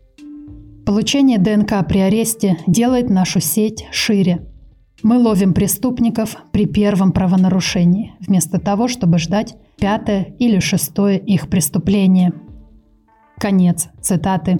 Получение 0.86 1.38
ДНК 1.38 1.84
при 1.88 1.98
аресте 1.98 2.58
делает 2.68 3.10
нашу 3.10 3.40
сеть 3.40 3.84
шире– 3.90 4.46
мы 5.02 5.18
ловим 5.18 5.52
преступников 5.52 6.36
при 6.52 6.66
первом 6.66 7.12
правонарушении, 7.12 8.14
вместо 8.20 8.58
того, 8.58 8.88
чтобы 8.88 9.18
ждать 9.18 9.54
пятое 9.78 10.34
или 10.38 10.58
шестое 10.58 11.18
их 11.18 11.48
преступление. 11.48 12.32
Конец 13.38 13.88
цитаты. 14.00 14.58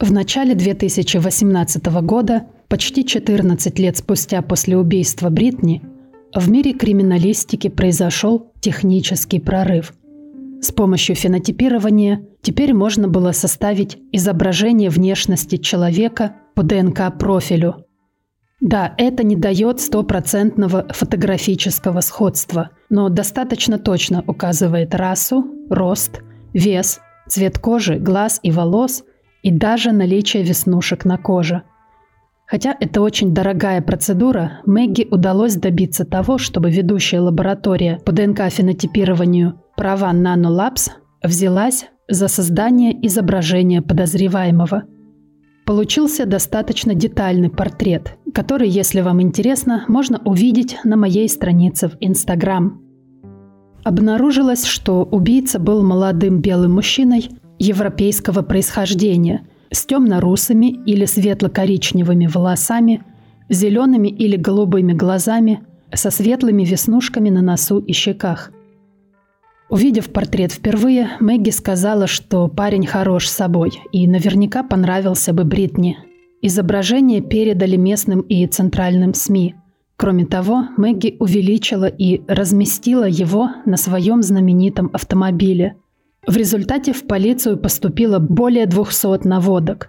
В 0.00 0.10
начале 0.10 0.56
2018 0.56 1.86
года, 2.02 2.46
почти 2.68 3.04
14 3.04 3.78
лет 3.78 3.96
спустя 3.96 4.42
после 4.42 4.76
убийства 4.76 5.30
Бритни, 5.30 5.82
в 6.34 6.50
мире 6.50 6.72
криминалистики 6.72 7.68
произошел 7.68 8.52
технический 8.60 9.38
прорыв– 9.38 9.94
с 10.62 10.70
помощью 10.70 11.16
фенотипирования 11.16 12.24
теперь 12.40 12.72
можно 12.72 13.08
было 13.08 13.32
составить 13.32 13.98
изображение 14.12 14.90
внешности 14.90 15.56
человека 15.56 16.36
по 16.54 16.62
ДНК-профилю. 16.62 17.84
Да, 18.60 18.94
это 18.96 19.24
не 19.24 19.34
дает 19.34 19.80
стопроцентного 19.80 20.86
фотографического 20.90 22.00
сходства, 22.00 22.70
но 22.90 23.08
достаточно 23.08 23.76
точно 23.76 24.22
указывает 24.24 24.94
расу, 24.94 25.44
рост, 25.68 26.22
вес, 26.54 27.00
цвет 27.26 27.58
кожи, 27.58 27.96
глаз 27.96 28.38
и 28.44 28.52
волос 28.52 29.02
и 29.42 29.50
даже 29.50 29.90
наличие 29.90 30.44
веснушек 30.44 31.04
на 31.04 31.18
коже. 31.18 31.62
Хотя 32.46 32.76
это 32.78 33.00
очень 33.00 33.34
дорогая 33.34 33.82
процедура, 33.82 34.60
Мэгги 34.64 35.08
удалось 35.10 35.56
добиться 35.56 36.04
того, 36.04 36.38
чтобы 36.38 36.70
ведущая 36.70 37.18
лаборатория 37.18 37.98
по 38.04 38.12
ДНК-фенотипированию 38.12 39.61
права 39.76 40.12
Nanolabs 40.12 40.90
взялась 41.22 41.86
за 42.08 42.28
создание 42.28 42.94
изображения 43.06 43.82
подозреваемого. 43.82 44.84
Получился 45.64 46.26
достаточно 46.26 46.94
детальный 46.94 47.48
портрет, 47.48 48.18
который, 48.34 48.68
если 48.68 49.00
вам 49.00 49.22
интересно, 49.22 49.84
можно 49.88 50.20
увидеть 50.24 50.78
на 50.84 50.96
моей 50.96 51.28
странице 51.28 51.88
в 51.88 51.96
Instagram. 52.00 52.80
Обнаружилось, 53.84 54.64
что 54.64 55.04
убийца 55.04 55.58
был 55.58 55.82
молодым 55.82 56.40
белым 56.40 56.74
мужчиной 56.74 57.30
европейского 57.58 58.42
происхождения 58.42 59.46
с 59.70 59.86
темно-русыми 59.86 60.66
или 60.84 61.04
светло-коричневыми 61.04 62.26
волосами, 62.26 63.02
зелеными 63.48 64.08
или 64.08 64.36
голубыми 64.36 64.92
глазами, 64.92 65.60
со 65.94 66.10
светлыми 66.10 66.64
веснушками 66.64 67.30
на 67.30 67.42
носу 67.42 67.78
и 67.78 67.92
щеках– 67.92 68.50
Увидев 69.72 70.10
портрет 70.10 70.52
впервые, 70.52 71.12
Мэгги 71.18 71.48
сказала, 71.48 72.06
что 72.06 72.46
парень 72.48 72.86
хорош 72.86 73.26
собой 73.26 73.80
и 73.90 74.06
наверняка 74.06 74.62
понравился 74.62 75.32
бы 75.32 75.44
Бритни. 75.44 75.96
Изображение 76.42 77.22
передали 77.22 77.76
местным 77.76 78.20
и 78.20 78.46
центральным 78.46 79.14
СМИ. 79.14 79.54
Кроме 79.96 80.26
того, 80.26 80.64
Мэгги 80.76 81.16
увеличила 81.18 81.86
и 81.86 82.20
разместила 82.28 83.08
его 83.08 83.48
на 83.64 83.78
своем 83.78 84.22
знаменитом 84.22 84.90
автомобиле. 84.92 85.76
В 86.26 86.36
результате 86.36 86.92
в 86.92 87.06
полицию 87.06 87.56
поступило 87.56 88.18
более 88.18 88.66
200 88.66 89.26
наводок. 89.26 89.88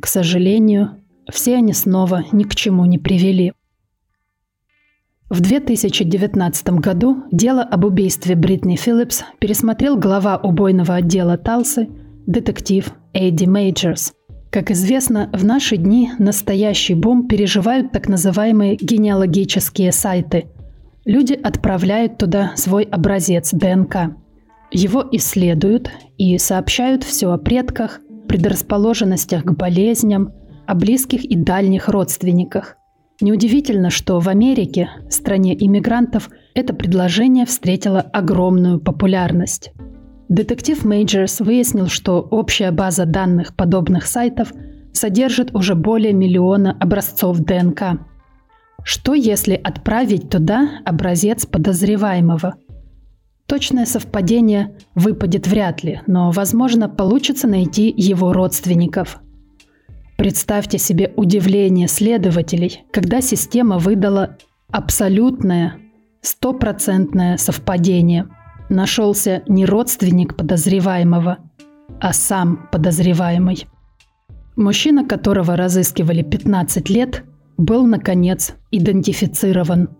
К 0.00 0.06
сожалению, 0.06 1.02
все 1.28 1.56
они 1.56 1.72
снова 1.72 2.22
ни 2.30 2.44
к 2.44 2.54
чему 2.54 2.84
не 2.84 2.98
привели. 2.98 3.52
В 5.30 5.42
2019 5.42 6.70
году 6.80 7.24
дело 7.30 7.62
об 7.62 7.84
убийстве 7.84 8.34
Бритни 8.34 8.76
Филлипс 8.76 9.24
пересмотрел 9.38 9.98
глава 9.98 10.38
убойного 10.38 10.94
отдела 10.94 11.36
Талсы, 11.36 11.86
детектив 12.26 12.90
Эдди 13.12 13.44
Мейджерс. 13.44 14.14
Как 14.50 14.70
известно, 14.70 15.28
в 15.34 15.44
наши 15.44 15.76
дни 15.76 16.10
настоящий 16.18 16.94
бум 16.94 17.28
переживают 17.28 17.92
так 17.92 18.08
называемые 18.08 18.76
генеалогические 18.76 19.92
сайты. 19.92 20.46
Люди 21.04 21.34
отправляют 21.34 22.16
туда 22.16 22.52
свой 22.56 22.84
образец 22.84 23.50
ДНК. 23.52 24.16
Его 24.70 25.04
исследуют 25.12 25.90
и 26.16 26.38
сообщают 26.38 27.04
все 27.04 27.30
о 27.30 27.36
предках, 27.36 28.00
предрасположенностях 28.28 29.44
к 29.44 29.52
болезням, 29.52 30.32
о 30.66 30.74
близких 30.74 31.22
и 31.22 31.36
дальних 31.36 31.90
родственниках. 31.90 32.78
Неудивительно, 33.20 33.90
что 33.90 34.20
в 34.20 34.28
Америке, 34.28 34.90
стране 35.10 35.56
иммигрантов, 35.58 36.30
это 36.54 36.72
предложение 36.72 37.46
встретило 37.46 38.00
огромную 38.00 38.78
популярность. 38.78 39.72
Детектив 40.28 40.84
Мейджерс 40.84 41.40
выяснил, 41.40 41.88
что 41.88 42.20
общая 42.20 42.70
база 42.70 43.06
данных 43.06 43.56
подобных 43.56 44.06
сайтов 44.06 44.52
содержит 44.92 45.54
уже 45.54 45.74
более 45.74 46.12
миллиона 46.12 46.76
образцов 46.78 47.38
ДНК. 47.40 48.00
Что 48.84 49.14
если 49.14 49.54
отправить 49.54 50.30
туда 50.30 50.68
образец 50.84 51.44
подозреваемого? 51.44 52.54
Точное 53.46 53.86
совпадение 53.86 54.76
выпадет 54.94 55.46
вряд 55.48 55.82
ли, 55.82 56.02
но, 56.06 56.30
возможно, 56.30 56.88
получится 56.88 57.48
найти 57.48 57.92
его 57.96 58.32
родственников. 58.32 59.20
Представьте 60.18 60.76
себе 60.76 61.14
удивление 61.16 61.88
следователей, 61.88 62.84
когда 62.92 63.22
система 63.22 63.78
выдала 63.78 64.36
абсолютное, 64.70 65.80
стопроцентное 66.20 67.38
совпадение– 67.38 68.26
нашелся 68.68 69.42
не 69.48 69.64
родственник 69.64 70.36
подозреваемого, 70.36 71.38
а 72.00 72.12
сам 72.12 72.68
подозреваемый. 72.70 73.66
Мужчина, 74.56 75.06
которого 75.06 75.56
разыскивали 75.56 76.22
15 76.22 76.90
лет, 76.90 77.24
был, 77.56 77.86
наконец, 77.86 78.54
идентифицирован. 78.70 79.90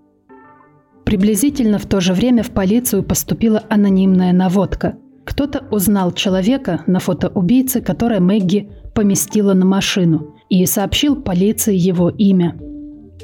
Приблизительно 1.04 1.78
в 1.78 1.86
то 1.86 2.00
же 2.00 2.12
время 2.12 2.42
в 2.42 2.50
полицию 2.50 3.02
поступила 3.02 3.62
анонимная 3.68 4.32
наводка. 4.32 4.96
Кто-то 5.24 5.64
узнал 5.70 6.12
человека 6.12 6.82
на 6.86 7.00
фото 7.00 7.28
убийцы, 7.28 7.80
которое 7.80 8.20
Мэгги 8.20 8.70
поместила 8.98 9.54
на 9.54 9.64
машину, 9.64 10.34
и 10.48 10.66
сообщил 10.66 11.22
полиции 11.22 11.76
его 11.76 12.08
имя. 12.10 12.58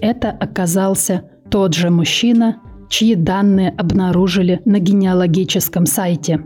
Это 0.01 0.31
оказался 0.31 1.29
тот 1.51 1.75
же 1.75 1.91
мужчина, 1.91 2.63
чьи 2.89 3.17
данные 3.17 3.71
обнаружили 3.71 4.61
на 4.65 4.79
генеалогическом 4.79 5.87
сайте. 5.87 6.45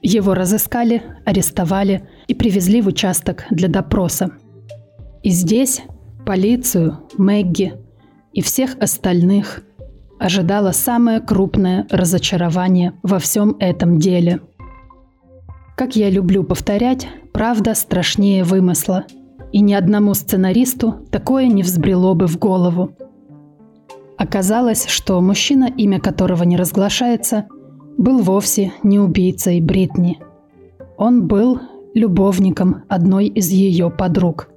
Его 0.00 0.32
разыскали, 0.32 1.02
арестовали 1.26 2.08
и 2.26 2.34
привезли 2.34 2.80
в 2.80 2.86
участок 2.86 3.44
для 3.50 3.68
допроса. 3.68 4.30
И 5.22 5.28
здесь 5.28 5.82
полицию, 6.24 7.00
Мэгги 7.18 7.74
и 8.32 8.40
всех 8.40 8.78
остальных 8.80 9.60
ожидало 10.18 10.72
самое 10.72 11.20
крупное 11.20 11.86
разочарование 11.90 12.94
во 13.02 13.18
всем 13.18 13.56
этом 13.60 13.98
деле. 13.98 14.40
Как 15.78 15.96
я 15.96 16.10
люблю 16.10 16.44
повторять, 16.44 17.08
правда 17.32 17.74
страшнее 17.74 18.44
вымысла, 18.44 19.06
и 19.52 19.60
ни 19.60 19.72
одному 19.72 20.12
сценаристу 20.12 21.06
такое 21.10 21.46
не 21.46 21.62
взбрело 21.62 22.14
бы 22.14 22.26
в 22.26 22.38
голову– 22.38 22.90
Оказалось, 24.18 24.86
что 24.86 25.20
мужчина, 25.20 25.66
имя 25.76 26.00
которого 26.00 26.42
не 26.42 26.56
разглашается, 26.56 27.46
был 27.96 28.18
вовсе 28.18 28.72
не 28.82 28.98
убийцей 28.98 29.60
Бритни. 29.60 30.18
Он 30.96 31.28
был 31.28 31.60
любовником 31.94 32.82
одной 32.88 33.26
из 33.26 33.48
ее 33.50 33.90
подруг. 33.90 34.50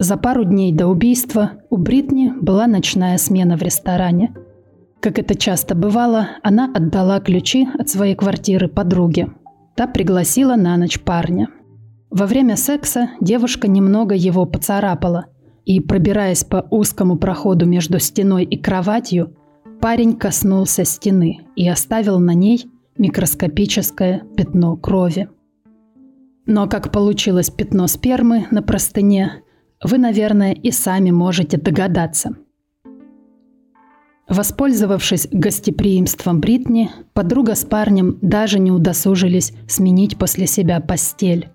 За 0.00 0.16
пару 0.16 0.42
дней 0.42 0.72
до 0.72 0.88
убийства 0.88 1.52
у 1.70 1.76
Бритни 1.76 2.32
была 2.40 2.66
ночная 2.66 3.16
смена 3.16 3.56
в 3.56 3.62
ресторане. 3.62 4.34
Как 4.98 5.20
это 5.20 5.36
часто 5.36 5.76
бывало, 5.76 6.30
она 6.42 6.68
отдала 6.74 7.20
ключи 7.20 7.68
от 7.78 7.88
своей 7.88 8.16
квартиры 8.16 8.66
подруге. 8.66 9.28
Та 9.76 9.86
пригласила 9.86 10.56
на 10.56 10.76
ночь 10.76 11.00
парня. 11.00 11.48
Во 12.10 12.26
время 12.26 12.56
секса 12.56 13.10
девушка 13.20 13.68
немного 13.68 14.14
его 14.14 14.46
поцарапала– 14.46 15.26
и, 15.64 15.80
пробираясь 15.80 16.44
по 16.44 16.66
узкому 16.70 17.16
проходу 17.16 17.66
между 17.66 17.98
стеной 17.98 18.44
и 18.44 18.60
кроватью, 18.60 19.36
парень 19.80 20.16
коснулся 20.16 20.84
стены 20.84 21.40
и 21.56 21.68
оставил 21.68 22.18
на 22.18 22.34
ней 22.34 22.66
микроскопическое 22.98 24.22
пятно 24.36 24.76
крови. 24.76 25.28
Но 26.46 26.68
как 26.68 26.92
получилось 26.92 27.50
пятно 27.50 27.86
спермы 27.86 28.46
на 28.50 28.62
простыне, 28.62 29.42
вы, 29.82 29.98
наверное, 29.98 30.52
и 30.52 30.70
сами 30.70 31.10
можете 31.10 31.56
догадаться. 31.56 32.36
Воспользовавшись 34.28 35.28
гостеприимством 35.30 36.40
Бритни, 36.40 36.90
подруга 37.12 37.54
с 37.54 37.64
парнем 37.64 38.18
даже 38.22 38.58
не 38.58 38.72
удосужились 38.72 39.52
сменить 39.68 40.16
после 40.16 40.46
себя 40.46 40.80
постель. 40.80 41.50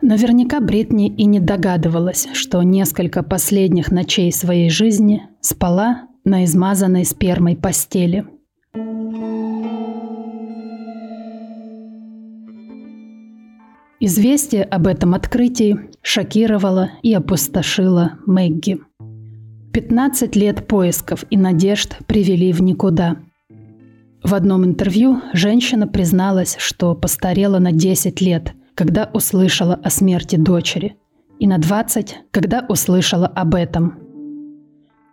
Наверняка 0.00 0.60
Бритни 0.60 1.08
и 1.08 1.26
не 1.26 1.38
догадывалась, 1.38 2.28
что 2.32 2.62
несколько 2.62 3.22
последних 3.22 3.92
ночей 3.92 4.32
своей 4.32 4.70
жизни 4.70 5.28
спала 5.42 6.08
на 6.24 6.44
измазанной 6.44 7.04
спермой 7.04 7.56
постели. 7.56 8.26
Известие 14.02 14.64
об 14.64 14.86
этом 14.86 15.12
открытии 15.12 15.78
шокировало 16.00 16.90
и 17.02 17.12
опустошило 17.12 18.12
Мэгги. 18.24 18.80
15 19.72 20.36
лет 20.36 20.66
поисков 20.66 21.24
и 21.30 21.36
надежд 21.36 21.98
привели 22.06 22.52
в 22.52 22.62
никуда. 22.62 23.16
В 24.22 24.34
одном 24.34 24.64
интервью 24.64 25.22
женщина 25.32 25.86
призналась, 25.86 26.56
что 26.58 26.94
постарела 26.94 27.58
на 27.58 27.72
10 27.72 28.20
лет– 28.20 28.52
когда 28.80 29.10
услышала 29.12 29.74
о 29.74 29.90
смерти 29.90 30.36
дочери, 30.36 30.96
и 31.38 31.46
на 31.46 31.58
20, 31.58 32.16
когда 32.30 32.64
услышала 32.66 33.26
об 33.26 33.54
этом. 33.54 33.98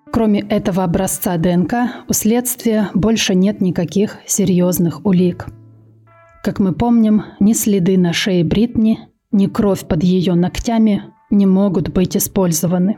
Кроме 0.10 0.40
этого 0.40 0.86
образца 0.86 1.36
ДНК, 1.36 1.74
у 2.08 2.14
следствия 2.14 2.90
больше 2.94 3.36
нет 3.36 3.60
никаких 3.60 4.20
серьезных 4.26 5.06
улик. 5.06 5.48
Как 6.46 6.60
мы 6.60 6.72
помним, 6.74 7.24
ни 7.42 7.52
следы 7.52 7.98
на 7.98 8.14
шее 8.14 8.46
Бритни, 8.46 9.00
ни 9.34 9.48
кровь 9.48 9.86
под 9.86 10.02
ее 10.02 10.34
ногтями 10.36 11.04
не 11.30 11.46
могут 11.46 11.90
быть 11.90 12.16
использованы. 12.16 12.98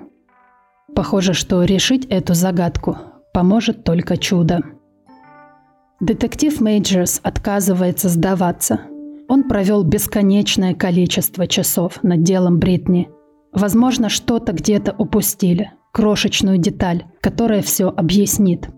Похоже, 0.95 1.33
что 1.33 1.63
решить 1.63 2.05
эту 2.05 2.33
загадку 2.33 2.97
поможет 3.33 3.83
только 3.83 4.17
чудо. 4.17 4.61
Детектив 5.99 6.59
Мейджерс 6.61 7.19
отказывается 7.23 8.09
сдаваться– 8.09 8.81
он 9.29 9.43
провел 9.43 9.83
бесконечное 9.83 10.73
количество 10.73 11.45
часов 11.45 12.01
над 12.01 12.23
делом 12.23 12.57
Бритни. 12.57 13.09
Возможно, 13.53 14.09
что-то 14.09 14.53
где-то 14.53 14.95
упустили, 14.97 15.71
крошечную 15.93 16.57
деталь, 16.57 17.05
которая 17.21 17.61
все 17.61 17.89
объяснит. 17.89 18.69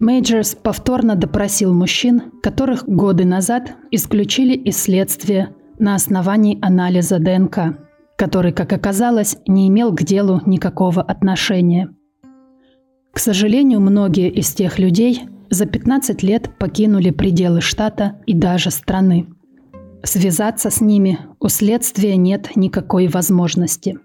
Мейджерс 0.00 0.56
повторно 0.56 1.14
допросил 1.14 1.72
мужчин, 1.72 2.32
которых 2.42 2.86
годы 2.86 3.24
назад 3.24 3.76
исключили 3.90 4.54
из 4.54 4.76
следствия 4.76 5.54
на 5.78 5.94
основании 5.94 6.58
анализа 6.60 7.18
ДНК, 7.18 7.78
который, 8.16 8.52
как 8.52 8.72
оказалось, 8.72 9.36
не 9.46 9.68
имел 9.68 9.94
к 9.94 10.02
делу 10.02 10.40
никакого 10.46 11.02
отношения. 11.02 11.90
К 13.12 13.18
сожалению, 13.18 13.80
многие 13.80 14.30
из 14.30 14.52
тех 14.52 14.78
людей 14.78 15.22
за 15.50 15.66
15 15.66 16.22
лет 16.22 16.50
покинули 16.58 17.10
пределы 17.10 17.60
штата 17.60 18.20
и 18.26 18.34
даже 18.34 18.70
страны. 18.70 19.28
Связаться 20.02 20.70
с 20.70 20.80
ними 20.80 21.18
у 21.40 21.48
следствия 21.48 22.16
нет 22.16 22.56
никакой 22.56 23.06
возможности. 23.08 23.98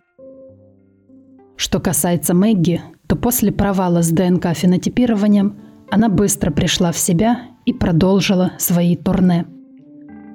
Что 1.55 1.79
касается 1.79 2.33
Мэгги, 2.33 2.81
то 3.07 3.15
после 3.15 3.51
провала 3.51 4.01
с 4.01 4.11
ДНК-фенотипированием 4.11 5.57
она 5.91 6.07
быстро 6.07 6.51
пришла 6.51 6.91
в 6.91 6.97
себя 6.97 7.41
и 7.65 7.73
продолжила 7.73 8.53
свои 8.59 8.95
турне. 8.95 9.45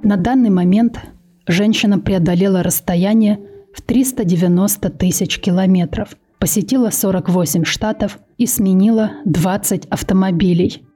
На 0.02 0.16
данный 0.16 0.50
момент 0.50 1.00
женщина 1.46 1.98
преодолела 1.98 2.62
расстояние 2.62 3.38
в 3.74 3.82
390 3.82 4.90
тысяч 4.90 5.38
километров, 5.38 6.16
посетила 6.38 6.90
48 6.90 7.64
штатов 7.64 8.18
и 8.38 8.46
сменила 8.46 9.12
20 9.24 9.86
автомобилей– 9.86 10.84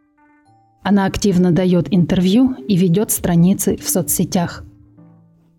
она 0.88 1.04
активно 1.04 1.52
дает 1.52 1.88
интервью 1.90 2.54
и 2.66 2.74
ведет 2.74 3.10
страницы 3.10 3.76
в 3.76 3.88
соцсетях. 3.88 4.64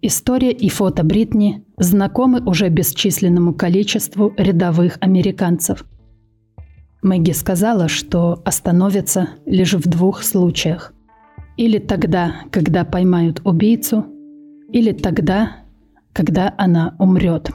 История 0.02 0.52
и 0.52 0.70
фото 0.70 1.04
Бритни 1.04 1.64
знакомы 1.78 2.42
уже 2.44 2.70
бесчисленному 2.70 3.54
количеству 3.54 4.34
рядовых 4.38 4.98
американцев. 5.02 5.86
Мэгги 7.04 7.34
сказала, 7.34 7.90
что 7.90 8.42
остановится 8.44 9.30
лишь 9.46 9.76
в 9.76 9.88
двух 9.88 10.24
случаях. 10.24 10.94
Или 11.58 11.78
тогда, 11.78 12.38
когда 12.50 12.84
поймают 12.84 13.42
убийцу, 13.44 14.06
или 14.72 14.94
тогда, 14.94 15.58
когда 16.14 16.54
она 16.58 16.96
умрет. 17.00 17.50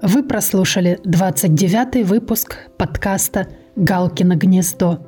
Вы 0.00 0.22
прослушали 0.22 0.98
29 1.04 2.06
выпуск 2.06 2.70
подкаста 2.78 3.46
«Галкино 3.78 4.36
гнездо». 4.36 4.98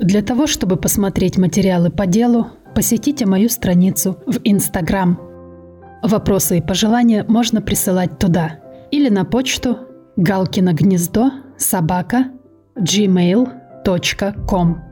Для 0.00 0.22
того, 0.22 0.46
чтобы 0.46 0.76
посмотреть 0.76 1.36
материалы 1.36 1.90
по 1.90 2.06
делу, 2.06 2.46
посетите 2.74 3.26
мою 3.26 3.50
страницу 3.50 4.16
в 4.26 4.38
Инстаграм. 4.44 5.20
Вопросы 6.02 6.58
и 6.58 6.62
пожелания 6.62 7.24
можно 7.28 7.60
присылать 7.60 8.18
туда 8.18 8.60
или 8.90 9.10
на 9.10 9.26
почту 9.26 9.76
галкино 10.16 10.72
гнездо 10.72 11.30
собака 11.58 12.30
gmail.com. 12.78 14.82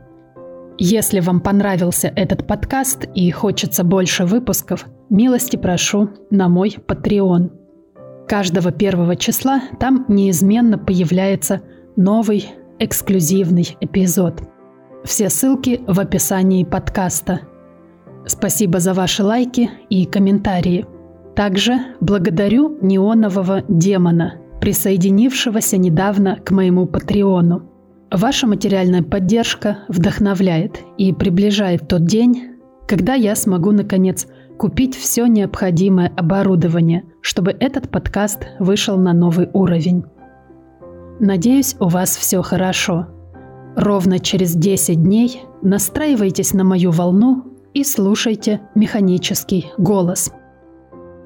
Если 0.76 1.20
вам 1.20 1.40
понравился 1.40 2.12
этот 2.14 2.46
подкаст 2.46 3.06
и 3.14 3.30
хочется 3.30 3.84
больше 3.84 4.26
выпусков, 4.26 4.86
милости 5.08 5.56
прошу 5.56 6.10
на 6.30 6.48
мой 6.48 6.76
Patreon. 6.86 7.50
Каждого 8.28 8.72
первого 8.72 9.16
числа 9.16 9.62
там 9.80 10.04
неизменно 10.08 10.76
появляется 10.76 11.62
новый 11.98 12.48
эксклюзивный 12.78 13.76
эпизод. 13.80 14.40
Все 15.04 15.28
ссылки 15.28 15.80
в 15.88 15.98
описании 15.98 16.62
подкаста. 16.62 17.40
Спасибо 18.24 18.78
за 18.78 18.94
ваши 18.94 19.24
лайки 19.24 19.68
и 19.90 20.06
комментарии. 20.06 20.86
Также 21.34 21.72
благодарю 22.00 22.78
неонового 22.80 23.64
демона, 23.68 24.34
присоединившегося 24.60 25.76
недавно 25.76 26.36
к 26.36 26.52
моему 26.52 26.86
патреону. 26.86 27.68
Ваша 28.12 28.46
материальная 28.46 29.02
поддержка 29.02 29.78
вдохновляет 29.88 30.80
и 30.98 31.12
приближает 31.12 31.88
тот 31.88 32.04
день, 32.04 32.52
когда 32.86 33.14
я 33.14 33.34
смогу, 33.34 33.72
наконец, 33.72 34.28
купить 34.56 34.96
все 34.96 35.26
необходимое 35.26 36.12
оборудование, 36.16 37.06
чтобы 37.22 37.56
этот 37.58 37.90
подкаст 37.90 38.46
вышел 38.60 38.96
на 38.98 39.12
новый 39.12 39.48
уровень. 39.52 40.04
Надеюсь, 41.20 41.76
у 41.80 41.88
вас 41.88 42.16
все 42.16 42.42
хорошо. 42.42 43.06
Ровно 43.76 44.18
через 44.18 44.54
10 44.54 45.02
дней 45.02 45.42
настраивайтесь 45.62 46.54
на 46.54 46.64
мою 46.64 46.90
волну 46.90 47.44
и 47.74 47.84
слушайте 47.84 48.60
механический 48.74 49.72
голос. 49.78 50.32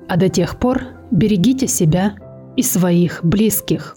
А 0.09 0.17
до 0.17 0.29
тех 0.29 0.59
пор 0.59 0.83
берегите 1.11 1.67
себя 1.67 2.15
и 2.57 2.63
своих 2.63 3.21
близких. 3.23 3.97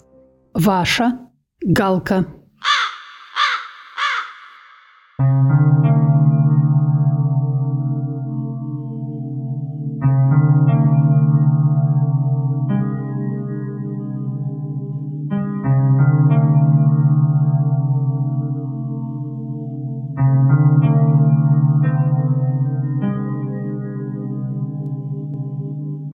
Ваша 0.54 1.18
Галка. 1.62 2.26